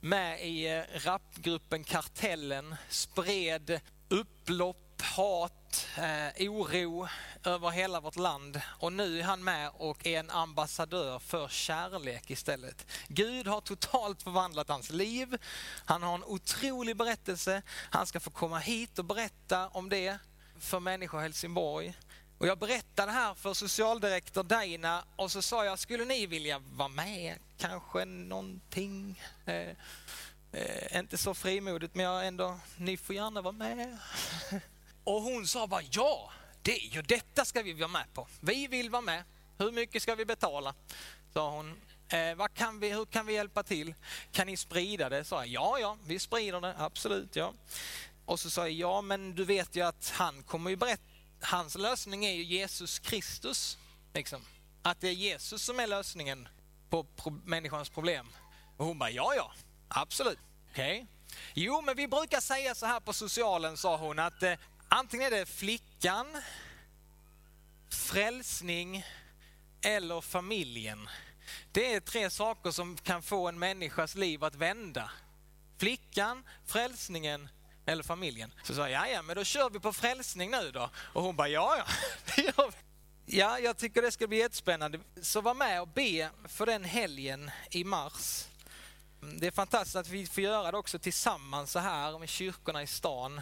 med 0.00 0.46
i 0.46 0.66
eh, 0.76 0.82
rapgruppen 1.04 1.84
Kartellen, 1.84 2.76
spred 2.88 3.80
upplopp, 4.08 5.02
hat, 5.02 5.86
eh, 5.96 6.50
oro 6.50 7.08
över 7.44 7.70
hela 7.70 8.00
vårt 8.00 8.16
land 8.16 8.60
och 8.78 8.92
nu 8.92 9.20
är 9.20 9.24
han 9.24 9.44
med 9.44 9.70
och 9.74 10.06
är 10.06 10.20
en 10.20 10.30
ambassadör 10.30 11.18
för 11.18 11.48
kärlek 11.48 12.30
istället. 12.30 12.86
Gud 13.08 13.46
har 13.46 13.60
totalt 13.60 14.22
förvandlat 14.22 14.68
hans 14.68 14.90
liv. 14.90 15.38
Han 15.84 16.02
har 16.02 16.14
en 16.14 16.24
otrolig 16.24 16.96
berättelse. 16.96 17.62
Han 17.90 18.06
ska 18.06 18.20
få 18.20 18.30
komma 18.30 18.58
hit 18.58 18.98
och 18.98 19.04
berätta 19.04 19.68
om 19.68 19.88
det 19.88 20.18
för 20.60 20.80
människor 20.80 21.20
i 21.20 21.22
Helsingborg. 21.22 21.94
Och 22.38 22.46
jag 22.46 22.58
berättade 22.58 23.12
här 23.12 23.34
för 23.34 23.54
socialdirektör 23.54 24.42
Daina 24.42 25.04
och 25.16 25.32
så 25.32 25.42
sa 25.42 25.64
jag, 25.64 25.78
skulle 25.78 26.04
ni 26.04 26.26
vilja 26.26 26.58
vara 26.58 26.88
med? 26.88 27.38
Kanske 27.58 28.04
någonting? 28.04 29.22
Eh, 29.46 29.68
eh, 30.52 30.98
inte 30.98 31.18
så 31.18 31.34
frimodigt, 31.34 31.94
men 31.94 32.04
jag 32.04 32.26
ändå, 32.26 32.58
ni 32.76 32.96
får 32.96 33.14
gärna 33.14 33.42
vara 33.42 33.52
med. 33.52 33.98
och 35.04 35.22
hon 35.22 35.46
sa 35.46 35.66
bara, 35.66 35.82
ja, 35.90 36.32
det, 36.62 36.76
ja, 36.76 37.02
detta 37.02 37.44
ska 37.44 37.62
vi 37.62 37.72
vara 37.72 37.88
med 37.88 38.14
på. 38.14 38.28
Vi 38.40 38.66
vill 38.66 38.90
vara 38.90 39.02
med. 39.02 39.24
Hur 39.58 39.72
mycket 39.72 40.02
ska 40.02 40.14
vi 40.14 40.24
betala? 40.24 40.74
Sa 41.32 41.50
hon. 41.50 41.76
Eh, 42.08 42.34
vad 42.34 42.54
kan 42.54 42.80
vi, 42.80 42.92
hur 42.92 43.04
kan 43.04 43.26
vi 43.26 43.32
hjälpa 43.32 43.62
till? 43.62 43.94
Kan 44.32 44.46
ni 44.46 44.56
sprida 44.56 45.08
det? 45.08 45.24
Sa 45.24 45.36
jag, 45.36 45.46
ja, 45.46 45.78
ja, 45.78 45.96
vi 46.06 46.18
sprider 46.18 46.60
det, 46.60 46.74
absolut, 46.78 47.36
ja. 47.36 47.52
Och 48.24 48.40
så 48.40 48.50
sa 48.50 48.60
jag, 48.60 48.72
ja, 48.72 49.00
men 49.00 49.34
du 49.34 49.44
vet 49.44 49.76
ju 49.76 49.86
att 49.86 50.12
han 50.16 50.42
kommer 50.42 50.70
ju 50.70 50.76
berätta 50.76 51.15
hans 51.40 51.74
lösning 51.74 52.24
är 52.24 52.32
ju 52.32 52.44
Jesus 52.44 52.98
Kristus. 52.98 53.78
Liksom. 54.14 54.42
Att 54.82 55.00
det 55.00 55.08
är 55.08 55.12
Jesus 55.12 55.62
som 55.62 55.80
är 55.80 55.86
lösningen 55.86 56.48
på 56.90 57.04
pro 57.04 57.30
människans 57.30 57.88
problem. 57.88 58.26
Och 58.76 58.86
hon 58.86 58.98
bara, 58.98 59.10
ja, 59.10 59.34
ja, 59.36 59.52
absolut. 59.88 60.38
Okej. 60.70 60.96
Okay. 60.96 61.06
Jo, 61.54 61.82
men 61.82 61.96
vi 61.96 62.08
brukar 62.08 62.40
säga 62.40 62.74
så 62.74 62.86
här 62.86 63.00
på 63.00 63.12
socialen, 63.12 63.76
sa 63.76 63.96
hon, 63.96 64.18
att 64.18 64.42
eh, 64.42 64.54
antingen 64.88 65.26
är 65.26 65.30
det 65.30 65.46
flickan, 65.46 66.42
frälsning 67.88 69.04
eller 69.80 70.20
familjen. 70.20 71.08
Det 71.72 71.94
är 71.94 72.00
tre 72.00 72.30
saker 72.30 72.70
som 72.70 72.96
kan 72.96 73.22
få 73.22 73.48
en 73.48 73.58
människas 73.58 74.14
liv 74.14 74.44
att 74.44 74.54
vända. 74.54 75.10
Flickan, 75.78 76.44
frälsningen 76.66 77.48
eller 77.86 78.02
familjen. 78.02 78.52
Så 78.62 78.74
sa 78.74 78.88
jag, 78.88 79.10
ja 79.12 79.22
men 79.22 79.36
då 79.36 79.44
kör 79.44 79.70
vi 79.70 79.80
på 79.80 79.92
frälsning 79.92 80.50
nu 80.50 80.70
då. 80.70 80.90
Och 80.96 81.22
hon 81.22 81.36
bara, 81.36 81.48
ja 81.48 81.76
ja, 81.78 81.84
det 82.36 82.42
gör 82.42 82.70
vi. 82.70 82.76
Ja, 83.38 83.58
jag 83.58 83.76
tycker 83.76 84.02
det 84.02 84.12
ska 84.12 84.26
bli 84.26 84.38
jättespännande. 84.38 85.00
Så 85.22 85.40
var 85.40 85.54
med 85.54 85.80
och 85.80 85.88
be 85.88 86.30
för 86.48 86.66
den 86.66 86.84
helgen 86.84 87.50
i 87.70 87.84
mars. 87.84 88.46
Det 89.20 89.46
är 89.46 89.50
fantastiskt 89.50 89.96
att 89.96 90.08
vi 90.08 90.26
får 90.26 90.42
göra 90.42 90.70
det 90.70 90.78
också 90.78 90.98
tillsammans 90.98 91.72
så 91.72 91.78
här 91.78 92.18
med 92.18 92.28
kyrkorna 92.28 92.82
i 92.82 92.86
stan. 92.86 93.40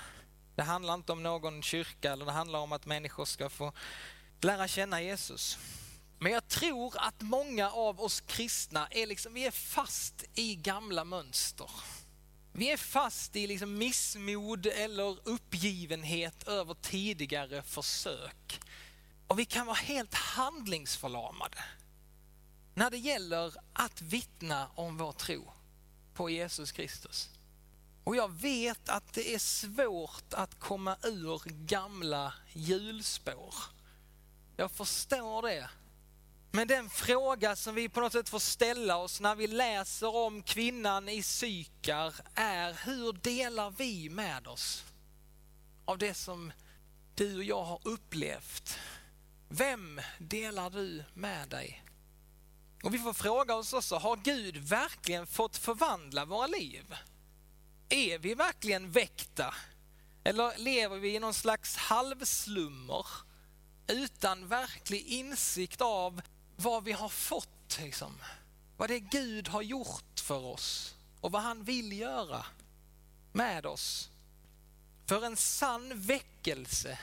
Det 0.54 0.62
handlar 0.62 0.94
inte 0.94 1.12
om 1.12 1.22
någon 1.22 1.62
kyrka, 1.62 2.12
eller 2.12 2.24
det 2.24 2.32
handlar 2.32 2.58
om 2.58 2.72
att 2.72 2.86
människor 2.86 3.24
ska 3.24 3.50
få 3.50 3.72
lära 4.40 4.68
känna 4.68 5.02
Jesus. 5.02 5.58
Men 6.18 6.32
jag 6.32 6.48
tror 6.48 6.94
att 6.96 7.20
många 7.20 7.70
av 7.70 8.00
oss 8.00 8.20
kristna 8.20 8.86
är, 8.90 9.06
liksom, 9.06 9.34
vi 9.34 9.46
är 9.46 9.50
fast 9.50 10.24
i 10.34 10.54
gamla 10.54 11.04
mönster. 11.04 11.70
Vi 12.56 12.72
är 12.72 12.76
fast 12.76 13.36
i 13.36 13.46
liksom 13.46 13.78
missmod 13.78 14.66
eller 14.66 15.28
uppgivenhet 15.28 16.48
över 16.48 16.74
tidigare 16.74 17.62
försök. 17.62 18.60
Och 19.26 19.38
vi 19.38 19.44
kan 19.44 19.66
vara 19.66 19.76
helt 19.76 20.14
handlingsförlamade 20.14 21.64
när 22.74 22.90
det 22.90 22.96
gäller 22.96 23.54
att 23.72 24.02
vittna 24.02 24.68
om 24.74 24.96
vår 24.96 25.12
tro 25.12 25.52
på 26.14 26.30
Jesus 26.30 26.72
Kristus. 26.72 27.30
Och 28.04 28.16
jag 28.16 28.32
vet 28.32 28.88
att 28.88 29.12
det 29.12 29.34
är 29.34 29.38
svårt 29.38 30.34
att 30.34 30.58
komma 30.58 30.96
ur 31.02 31.42
gamla 31.46 32.34
hjulspår. 32.52 33.54
Jag 34.56 34.70
förstår 34.70 35.42
det. 35.42 35.68
Men 36.56 36.68
den 36.68 36.90
fråga 36.90 37.56
som 37.56 37.74
vi 37.74 37.88
på 37.88 38.00
något 38.00 38.12
sätt 38.12 38.28
får 38.28 38.38
ställa 38.38 38.96
oss 38.96 39.20
när 39.20 39.34
vi 39.34 39.46
läser 39.46 40.16
om 40.16 40.42
kvinnan 40.42 41.08
i 41.08 41.22
Sykar 41.22 42.14
är 42.34 42.78
hur 42.84 43.12
delar 43.12 43.70
vi 43.70 44.08
med 44.08 44.46
oss 44.46 44.84
av 45.84 45.98
det 45.98 46.14
som 46.14 46.52
du 47.14 47.36
och 47.36 47.44
jag 47.44 47.64
har 47.64 47.80
upplevt? 47.84 48.78
Vem 49.48 50.00
delar 50.18 50.70
du 50.70 51.04
med 51.14 51.48
dig? 51.48 51.84
Och 52.82 52.94
vi 52.94 52.98
får 52.98 53.12
fråga 53.12 53.54
oss 53.54 53.72
också, 53.72 53.96
har 53.96 54.16
Gud 54.16 54.56
verkligen 54.56 55.26
fått 55.26 55.56
förvandla 55.56 56.24
våra 56.24 56.46
liv? 56.46 56.94
Är 57.88 58.18
vi 58.18 58.34
verkligen 58.34 58.90
väckta? 58.90 59.54
Eller 60.24 60.58
lever 60.58 60.98
vi 60.98 61.14
i 61.14 61.18
någon 61.18 61.34
slags 61.34 61.76
halvslummer 61.76 63.06
utan 63.86 64.48
verklig 64.48 65.06
insikt 65.06 65.80
av 65.80 66.20
vad 66.64 66.84
vi 66.84 66.92
har 66.92 67.08
fått? 67.08 67.78
Liksom. 67.80 68.12
Vad 68.76 68.90
det 68.90 68.94
är 68.94 68.98
Gud 69.10 69.48
har 69.48 69.62
gjort 69.62 70.20
för 70.20 70.44
oss 70.44 70.94
och 71.20 71.32
vad 71.32 71.42
han 71.42 71.64
vill 71.64 71.92
göra 71.92 72.46
med 73.32 73.66
oss. 73.66 74.10
För 75.06 75.24
en 75.24 75.36
sann 75.36 75.92
väckelse, 76.00 76.98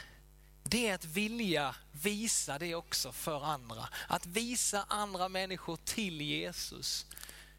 det 0.64 0.88
är 0.88 0.96
att 0.96 1.06
vilja 1.06 1.76
visa 1.92 2.60
det 2.60 2.76
också 2.76 3.12
för 3.12 3.46
andra. 3.46 3.90
Att 4.08 4.26
visa 4.26 4.86
andra 4.88 5.30
människor 5.30 5.78
till 5.84 6.22
Jesus. 6.22 7.06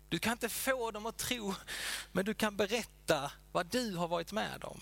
Du 0.08 0.18
kan 0.18 0.32
inte 0.32 0.48
få 0.48 0.90
dem 0.90 1.06
att 1.06 1.16
tro, 1.16 1.54
men 2.12 2.24
du 2.24 2.34
kan 2.34 2.56
berätta 2.56 3.32
vad 3.52 3.66
du 3.66 3.96
har 3.96 4.08
varit 4.08 4.32
med 4.32 4.64
om. 4.64 4.80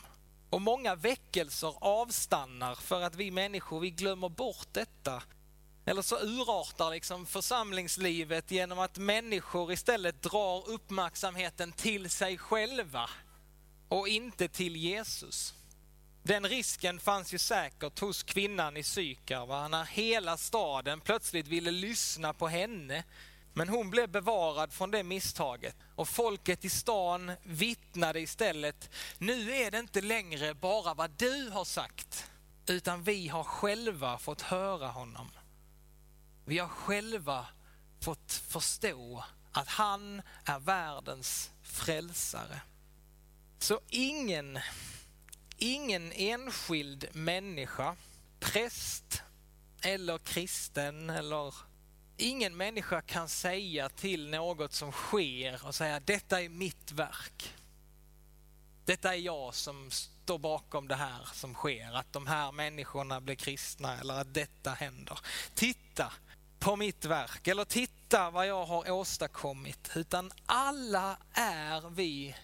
Och 0.51 0.61
många 0.61 0.95
väckelser 0.95 1.75
avstannar 1.81 2.75
för 2.75 3.03
att 3.03 3.15
vi 3.15 3.31
människor 3.31 3.81
vi 3.81 3.91
glömmer 3.91 4.29
bort 4.29 4.69
detta. 4.73 5.23
Eller 5.91 6.03
så 6.03 6.19
urartar 6.19 6.91
liksom 6.91 7.27
församlingslivet 7.27 8.51
genom 8.51 8.79
att 8.79 8.99
människor 8.99 9.73
istället 9.73 10.23
drar 10.23 10.69
uppmärksamheten 10.69 11.73
till 11.73 12.11
sig 12.11 12.39
själva 12.39 13.11
och 13.89 14.09
inte 14.09 14.49
till 14.49 14.77
Jesus. 14.77 15.55
Den 16.23 16.49
risken 16.49 17.01
fanns 17.01 17.35
ju 17.35 17.39
säkert 17.39 17.99
hos 17.99 18.23
kvinnan 18.23 18.77
i 18.77 18.83
Sykar, 18.83 19.69
när 19.69 19.85
hela 19.85 20.37
staden 20.37 21.01
plötsligt 21.01 21.49
ville 21.49 21.71
lyssna 21.71 22.33
på 22.33 22.49
henne 22.49 23.05
men 23.55 23.69
hon 23.69 23.91
blev 23.91 24.09
bevarad 24.09 24.73
från 24.73 24.91
det 24.91 25.03
misstaget 25.03 25.77
och 25.95 26.09
folket 26.09 26.65
i 26.65 26.71
stan 26.71 27.33
vittnade 27.43 28.21
istället. 28.21 28.91
Nu 29.19 29.53
är 29.53 29.71
det 29.71 29.79
inte 29.79 30.01
längre 30.01 30.55
bara 30.55 30.95
vad 30.95 31.11
du 31.11 31.49
har 31.49 31.65
sagt, 31.65 32.31
utan 32.67 33.03
vi 33.03 33.29
har 33.29 33.45
själva 33.45 34.19
fått 34.19 34.43
höra 34.43 34.89
honom. 34.89 35.31
Vi 36.45 36.59
har 36.59 36.69
själva 36.69 37.47
fått 38.01 38.33
förstå 38.33 39.25
att 39.53 39.69
han 39.69 40.23
är 40.45 40.59
världens 40.59 41.51
frälsare. 41.63 42.61
Så 43.59 43.81
ingen, 43.89 44.59
ingen 45.57 46.13
enskild 46.13 47.09
människa, 47.13 47.97
präst 48.41 49.23
eller 49.83 50.19
kristen 50.19 51.11
eller 51.11 51.55
Ingen 52.23 52.57
människa 52.57 53.03
kan 53.03 53.29
säga 53.29 53.89
till 53.89 54.31
något 54.31 54.73
som 54.73 54.93
sker 54.93 55.67
och 55.67 55.75
säga 55.75 56.01
detta 56.01 56.43
är 56.43 56.49
mitt 56.49 56.93
verk. 56.93 57.55
Detta 58.85 59.15
är 59.15 59.19
jag 59.19 59.55
som 59.55 59.91
står 59.91 60.39
bakom 60.39 60.89
det 60.89 60.95
här 60.95 61.29
som 61.33 61.55
sker, 61.55 61.93
att 61.93 62.13
de 62.13 62.27
här 62.27 62.53
människorna 62.53 63.21
blir 63.21 63.35
kristna 63.35 63.99
eller 63.99 64.15
att 64.15 64.35
detta 64.35 64.71
händer. 64.71 65.19
Titta 65.55 66.13
på 66.61 66.77
mitt 66.77 67.05
verk 67.05 67.49
eller 67.49 67.65
titta 67.65 68.31
vad 68.31 68.47
jag 68.47 68.65
har 68.65 68.91
åstadkommit. 68.91 69.91
Utan 69.95 70.33
alla 70.47 71.17
är 71.33 71.91
vi, 71.91 72.37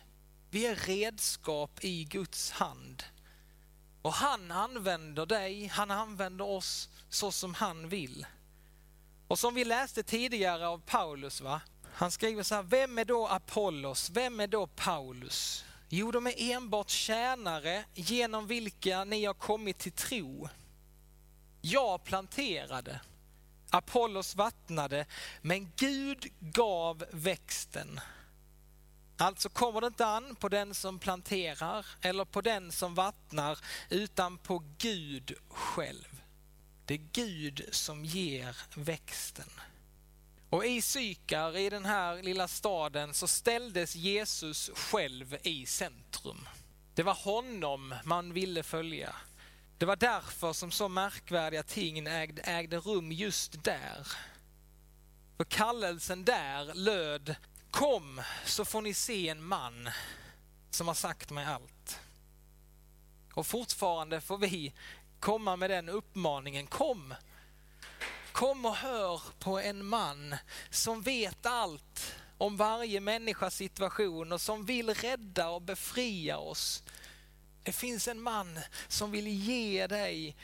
vi 0.51 0.67
är 0.67 0.77
redskap 0.77 1.85
i 1.85 2.05
Guds 2.05 2.51
hand. 2.51 3.03
Och 4.03 4.13
han 4.13 4.51
använder 4.51 5.27
dig, 5.27 5.67
han 5.67 5.91
använder 5.91 6.45
oss 6.45 6.89
så 7.09 7.33
som 7.33 7.55
han 7.55 7.89
vill. 7.89 8.27
Och 9.29 9.39
som 9.39 9.55
vi 9.55 9.65
läste 9.65 10.03
tidigare 10.03 10.69
av 10.69 10.83
Paulus, 10.87 11.41
va? 11.41 11.61
han 11.93 12.11
skriver 12.11 12.43
så 12.43 12.55
här, 12.55 12.63
vem 12.63 12.99
är 12.99 13.05
då 13.05 13.27
Apollos, 13.27 14.11
vem 14.11 14.41
är 14.41 14.47
då 14.47 14.67
Paulus? 14.67 15.65
Jo, 15.89 16.11
de 16.11 16.27
är 16.27 16.35
enbart 16.39 16.91
tjänare 16.91 17.85
genom 17.95 18.47
vilka 18.47 19.05
ni 19.05 19.25
har 19.25 19.35
kommit 19.35 19.79
till 19.79 19.93
tro. 19.93 20.49
Jag 21.61 22.05
planterade, 22.05 23.01
Apollos 23.77 24.35
vattnade, 24.37 25.07
men 25.43 25.73
Gud 25.77 26.27
gav 26.41 27.05
växten. 27.11 28.01
Alltså 29.19 29.49
kommer 29.49 29.81
det 29.81 29.87
inte 29.87 30.07
an 30.07 30.37
på 30.37 30.49
den 30.49 30.75
som 30.75 30.99
planterar 30.99 31.87
eller 32.01 32.25
på 32.25 32.41
den 32.41 32.73
som 32.73 32.95
vattnar, 32.95 33.59
utan 33.91 34.39
på 34.39 34.62
Gud 34.79 35.35
själv. 35.49 36.23
Det 36.85 36.95
är 36.95 37.09
Gud 37.12 37.69
som 37.71 38.05
ger 38.05 38.57
växten. 38.75 39.51
Och 40.51 40.67
i 40.67 40.83
Sykar, 40.83 41.57
i 41.57 41.71
den 41.71 41.85
här 41.85 42.23
lilla 42.23 42.49
staden, 42.49 43.15
så 43.15 43.27
ställdes 43.27 43.97
Jesus 43.97 44.71
själv 44.75 45.37
i 45.43 45.67
centrum. 45.67 46.49
Det 46.95 47.03
var 47.03 47.15
honom 47.15 47.95
man 48.05 48.33
ville 48.33 48.62
följa. 48.62 49.15
Det 49.79 49.87
var 49.87 49.97
därför 49.97 50.53
som 50.53 50.71
så 50.71 50.89
märkvärdiga 50.89 51.62
ting 51.62 52.07
ägde, 52.07 52.43
ägde 52.43 52.79
rum 52.79 53.12
just 53.12 53.65
där. 53.65 54.09
För 55.37 55.45
kallelsen 55.45 56.25
där 56.25 56.75
löd 56.75 57.37
Kom 57.71 58.21
så 58.45 58.65
får 58.65 58.83
ni 58.83 58.95
se 58.95 59.29
en 59.29 59.45
man 59.45 59.89
som 60.71 60.89
har 60.89 60.95
sagt 60.95 61.31
mig 61.31 61.45
allt. 61.45 62.01
Och 63.35 63.47
fortfarande 63.47 64.21
får 64.21 64.39
vi 64.39 64.73
komma 65.21 65.57
med 65.57 65.71
den 65.71 65.89
uppmaningen. 65.89 66.67
Kom! 66.67 67.15
Kom 68.33 68.65
och 68.65 68.77
hör 68.77 69.21
på 69.39 69.59
en 69.59 69.87
man 69.87 70.37
som 70.71 71.03
vet 71.03 71.47
allt 71.47 72.15
om 72.39 72.57
varje 72.57 73.01
människas 73.01 73.55
situation 73.55 74.33
och 74.33 74.41
som 74.41 74.65
vill 74.65 74.95
rädda 74.95 75.49
och 75.49 75.62
befria 75.62 76.39
oss. 76.39 76.83
Det 77.67 77.73
finns 77.73 78.09
en 78.09 78.23
man 78.23 78.59
som 78.89 79.11
vill 79.11 79.29
ge 79.29 79.87
dig 79.87 80.37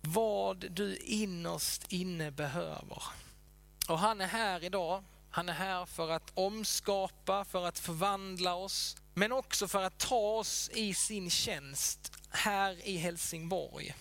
vad 0.00 0.70
du 0.70 0.96
innerst 0.96 1.92
inne 1.92 2.30
behöver. 2.30 3.02
Och 3.88 3.98
han 3.98 4.20
är 4.20 4.26
här 4.26 4.64
idag. 4.64 5.04
Han 5.30 5.48
är 5.48 5.52
här 5.52 5.86
för 5.86 6.10
att 6.10 6.32
omskapa, 6.34 7.44
för 7.44 7.66
att 7.66 7.78
förvandla 7.78 8.54
oss, 8.54 8.96
men 9.14 9.32
också 9.32 9.68
för 9.68 9.82
att 9.82 9.98
ta 9.98 10.16
oss 10.16 10.70
i 10.74 10.94
sin 10.94 11.30
tjänst 11.30 12.12
här 12.30 12.88
i 12.88 12.96
Helsingborg. 12.96 13.94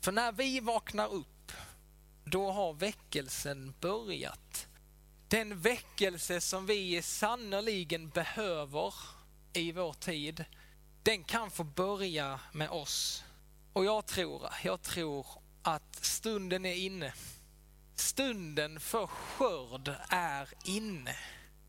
För 0.00 0.12
när 0.12 0.32
vi 0.32 0.60
vaknar 0.60 1.12
upp, 1.12 1.52
då 2.24 2.50
har 2.50 2.72
väckelsen 2.72 3.74
börjat. 3.80 4.66
Den 5.28 5.60
väckelse 5.60 6.40
som 6.40 6.66
vi 6.66 7.02
sannoliken 7.02 8.08
behöver 8.08 8.94
i 9.52 9.72
vår 9.72 9.92
tid, 9.92 10.44
den 11.06 11.24
kan 11.24 11.50
få 11.50 11.64
börja 11.64 12.40
med 12.52 12.70
oss. 12.70 13.24
Och 13.72 13.84
jag 13.84 14.06
tror, 14.06 14.48
jag 14.64 14.82
tror 14.82 15.26
att 15.62 16.04
stunden 16.04 16.66
är 16.66 16.74
inne. 16.74 17.12
stunden 17.94 18.80
för 18.80 19.06
skörd 19.06 19.94
är 20.08 20.48
inne. 20.64 21.16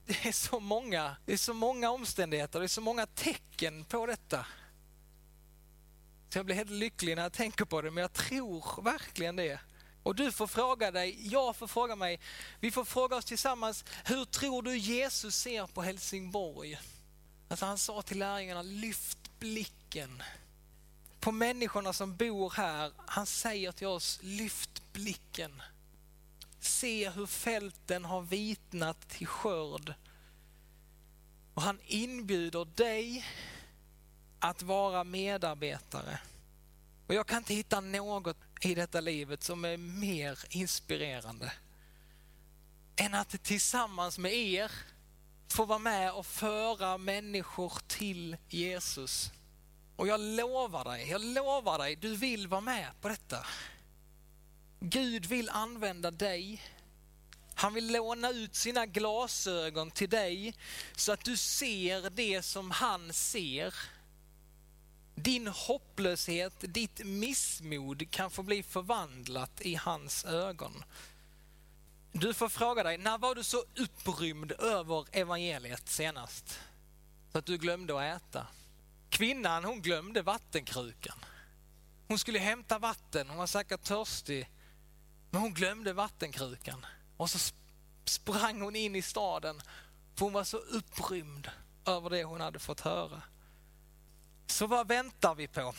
Det 0.05 0.27
är 0.27 0.31
så 0.31 0.59
många, 0.59 1.15
det 1.25 1.33
är 1.33 1.37
så 1.37 1.53
många 1.53 1.89
omständigheter, 1.89 2.59
det 2.59 2.65
är 2.65 2.67
så 2.67 2.81
många 2.81 3.05
tecken 3.05 3.85
på 3.85 4.05
detta. 4.05 4.45
Så 6.29 6.39
jag 6.39 6.45
blir 6.45 6.55
helt 6.55 6.69
lycklig 6.69 7.15
när 7.15 7.23
jag 7.23 7.33
tänker 7.33 7.65
på 7.65 7.81
det, 7.81 7.91
men 7.91 8.01
jag 8.01 8.13
tror 8.13 8.81
verkligen 8.83 9.35
det. 9.35 9.59
Och 10.03 10.15
du 10.15 10.31
får 10.31 10.47
fråga 10.47 10.91
dig, 10.91 11.27
jag 11.31 11.55
får 11.55 11.67
fråga 11.67 11.95
mig, 11.95 12.19
vi 12.59 12.71
får 12.71 12.85
fråga 12.85 13.15
oss 13.15 13.25
tillsammans, 13.25 13.85
hur 14.05 14.25
tror 14.25 14.63
du 14.63 14.77
Jesus 14.77 15.35
ser 15.35 15.67
på 15.67 15.81
Helsingborg? 15.81 16.79
Alltså 17.49 17.65
han 17.65 17.77
sa 17.77 18.01
till 18.01 18.19
lärjungarna, 18.19 18.61
lyft 18.61 19.26
blicken 19.39 20.23
på 21.19 21.31
människorna 21.31 21.93
som 21.93 22.15
bor 22.15 22.53
här. 22.55 22.91
Han 22.97 23.25
säger 23.25 23.71
till 23.71 23.87
oss, 23.87 24.19
lyft 24.21 24.93
blicken. 24.93 25.61
Se 26.59 27.09
hur 27.09 27.25
fälten 27.25 28.05
har 28.05 28.21
vitnat 28.21 29.09
till 29.09 29.27
skörd. 29.27 29.93
Och 31.53 31.61
han 31.61 31.79
inbjuder 31.85 32.65
dig 32.65 33.25
att 34.39 34.61
vara 34.61 35.03
medarbetare. 35.03 36.19
Och 37.07 37.13
jag 37.13 37.27
kan 37.27 37.37
inte 37.37 37.53
hitta 37.53 37.81
något 37.81 38.37
i 38.61 38.75
detta 38.75 39.01
livet 39.01 39.43
som 39.43 39.65
är 39.65 39.77
mer 39.77 40.39
inspirerande 40.49 41.53
än 42.95 43.13
att 43.13 43.43
tillsammans 43.43 44.17
med 44.17 44.33
er 44.33 44.71
få 45.47 45.65
vara 45.65 45.79
med 45.79 46.11
och 46.11 46.25
föra 46.25 46.97
människor 46.97 47.73
till 47.87 48.37
Jesus. 48.49 49.31
Och 49.95 50.07
jag 50.07 50.19
lovar 50.19 50.83
dig, 50.83 51.09
jag 51.09 51.21
lovar 51.21 51.77
dig, 51.77 51.95
du 51.95 52.15
vill 52.15 52.47
vara 52.47 52.61
med 52.61 52.87
på 53.01 53.09
detta. 53.09 53.45
Gud 54.79 55.25
vill 55.25 55.49
använda 55.49 56.11
dig. 56.11 56.61
Han 57.55 57.73
vill 57.73 57.93
låna 57.93 58.29
ut 58.29 58.55
sina 58.55 58.85
glasögon 58.85 59.91
till 59.91 60.09
dig 60.09 60.53
så 60.95 61.11
att 61.11 61.25
du 61.25 61.37
ser 61.37 62.09
det 62.09 62.41
som 62.41 62.71
han 62.71 63.13
ser. 63.13 63.73
Din 65.15 65.47
hopplöshet, 65.47 66.53
ditt 66.59 67.05
missmod 67.05 68.11
kan 68.11 68.31
få 68.31 68.43
bli 68.43 68.63
förvandlat 68.63 69.61
i 69.61 69.75
hans 69.75 70.25
ögon. 70.25 70.83
Du 72.19 72.33
får 72.33 72.49
fråga 72.49 72.83
dig, 72.83 72.97
när 72.97 73.17
var 73.17 73.35
du 73.35 73.43
så 73.43 73.63
upprymd 73.75 74.51
över 74.51 75.05
evangeliet 75.11 75.89
senast? 75.89 76.59
Så 77.31 77.37
att 77.37 77.45
du 77.45 77.57
glömde 77.57 77.93
att 77.93 78.21
äta. 78.21 78.47
Kvinnan 79.09 79.65
hon 79.65 79.81
glömde 79.81 80.21
vattenkrukan. 80.21 81.25
Hon 82.07 82.19
skulle 82.19 82.39
hämta 82.39 82.79
vatten, 82.79 83.29
hon 83.29 83.37
var 83.37 83.47
säkert 83.47 83.83
törstig. 83.83 84.49
Men 85.29 85.41
hon 85.41 85.53
glömde 85.53 85.93
vattenkrukan. 85.93 86.85
Och 87.17 87.29
så 87.29 87.53
sprang 88.05 88.61
hon 88.61 88.75
in 88.75 88.95
i 88.95 89.01
staden 89.01 89.61
för 90.15 90.25
hon 90.25 90.33
var 90.33 90.43
så 90.43 90.57
upprymd 90.57 91.49
över 91.85 92.09
det 92.09 92.23
hon 92.23 92.41
hade 92.41 92.59
fått 92.59 92.79
höra. 92.79 93.21
Så 94.47 94.67
vad 94.67 94.87
väntar 94.87 95.35
vi 95.35 95.47
på? 95.47 95.73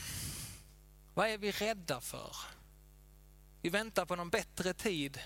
Vad 1.14 1.28
är 1.28 1.38
vi 1.38 1.50
rädda 1.50 2.00
för? 2.00 2.36
Vi 3.62 3.68
väntar 3.68 4.06
på 4.06 4.16
någon 4.16 4.30
bättre 4.30 4.74
tid. 4.74 5.20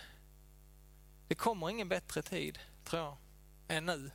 Det 1.32 1.36
kommer 1.36 1.70
ingen 1.70 1.88
bättre 1.88 2.22
tid, 2.22 2.58
tror 2.84 3.02
jag, 3.02 3.16
än 3.68 3.86
nu. 3.86 4.10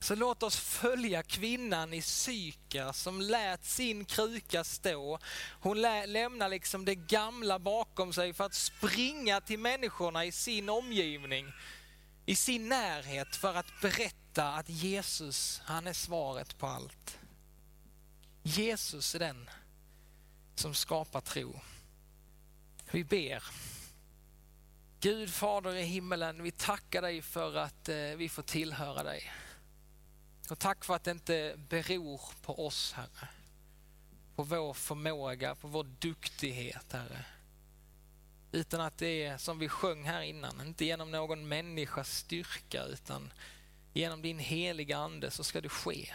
Så 0.00 0.14
låt 0.14 0.42
oss 0.42 0.56
följa 0.56 1.22
kvinnan 1.22 1.92
i 1.92 2.02
Syka 2.02 2.92
som 2.92 3.20
lät 3.20 3.64
sin 3.64 4.04
kruka 4.04 4.64
stå. 4.64 5.18
Hon 5.60 5.80
lä 5.80 6.06
lämnar 6.06 6.48
liksom 6.48 6.84
det 6.84 6.94
gamla 6.94 7.58
bakom 7.58 8.12
sig 8.12 8.32
för 8.32 8.44
att 8.44 8.54
springa 8.54 9.40
till 9.40 9.58
människorna 9.58 10.24
i 10.24 10.32
sin 10.32 10.68
omgivning, 10.68 11.52
i 12.26 12.36
sin 12.36 12.68
närhet 12.68 13.36
för 13.36 13.54
att 13.54 13.80
berätta 13.82 14.52
att 14.52 14.68
Jesus, 14.68 15.60
han 15.64 15.86
är 15.86 15.92
svaret 15.92 16.58
på 16.58 16.66
allt. 16.66 17.18
Jesus 18.42 19.14
är 19.14 19.18
den 19.18 19.50
som 20.54 20.74
skapar 20.74 21.20
tro. 21.20 21.60
Vi 22.90 23.04
ber. 23.04 23.42
Gud 25.02 25.30
Fader 25.30 25.74
i 25.74 25.82
himmelen, 25.82 26.42
vi 26.42 26.50
tackar 26.50 27.02
dig 27.02 27.22
för 27.22 27.56
att 27.56 27.88
eh, 27.88 27.96
vi 27.96 28.28
får 28.28 28.42
tillhöra 28.42 29.02
dig. 29.02 29.32
Och 30.50 30.58
tack 30.58 30.84
för 30.84 30.94
att 30.94 31.04
det 31.04 31.10
inte 31.10 31.54
beror 31.68 32.20
på 32.42 32.66
oss, 32.66 32.92
Herre. 32.92 33.28
På 34.36 34.42
vår 34.42 34.74
förmåga, 34.74 35.54
på 35.54 35.68
vår 35.68 35.84
duktighet, 35.84 36.92
Herre. 36.92 37.24
Utan 38.52 38.80
att 38.80 38.98
det 38.98 39.24
är 39.24 39.38
som 39.38 39.58
vi 39.58 39.68
sjöng 39.68 40.04
här 40.04 40.22
innan, 40.22 40.60
inte 40.60 40.84
genom 40.84 41.10
någon 41.10 41.48
människas 41.48 42.16
styrka 42.16 42.84
utan 42.84 43.32
genom 43.92 44.22
din 44.22 44.38
heliga 44.38 44.98
Ande 44.98 45.30
så 45.30 45.44
ska 45.44 45.60
det 45.60 45.68
ske. 45.68 46.14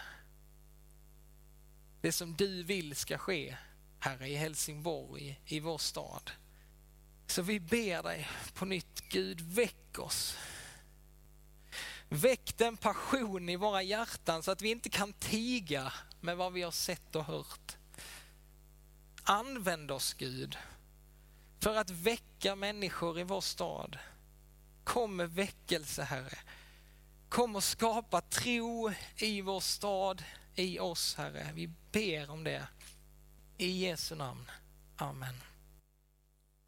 Det 2.02 2.12
som 2.12 2.36
du 2.36 2.64
vill 2.64 2.96
ska 2.96 3.18
ske, 3.18 3.58
Herre, 4.00 4.30
i 4.30 4.36
Helsingborg, 4.36 5.42
i 5.46 5.60
vår 5.60 5.78
stad. 5.78 6.32
Så 7.28 7.42
vi 7.42 7.60
ber 7.60 8.04
dig 8.04 8.30
på 8.54 8.66
nytt, 8.66 9.10
Gud, 9.10 9.42
väck 9.42 10.00
oss. 10.00 10.38
Väck 12.10 12.58
den 12.58 12.78
passion 12.78 13.50
i 13.50 13.56
våra 13.56 13.82
hjärtan 13.82 14.44
så 14.44 14.52
att 14.52 14.62
vi 14.62 14.70
inte 14.70 14.90
kan 14.90 15.14
tiga 15.14 15.94
med 16.22 16.38
vad 16.38 16.54
vi 16.54 16.62
har 16.62 16.72
sett 16.72 17.16
och 17.16 17.26
hört. 17.26 17.78
Använd 19.24 19.92
oss 19.92 20.14
Gud 20.14 20.58
för 21.60 21.76
att 21.76 21.90
väcka 21.90 22.56
människor 22.56 23.20
i 23.20 23.24
vår 23.24 23.42
stad. 23.42 23.98
Kom 24.84 25.16
med 25.16 25.32
väckelse 25.32 26.04
Herre. 26.04 26.38
Kom 27.30 27.56
och 27.56 27.64
skapa 27.64 28.22
tro 28.22 28.92
i 29.18 29.42
vår 29.42 29.60
stad, 29.60 30.24
i 30.56 30.80
oss 30.80 31.16
Herre. 31.16 31.52
Vi 31.54 31.68
ber 31.92 32.30
om 32.30 32.44
det. 32.44 32.68
I 33.58 33.86
Jesu 33.86 34.16
namn. 34.16 34.52
Amen. 34.98 35.36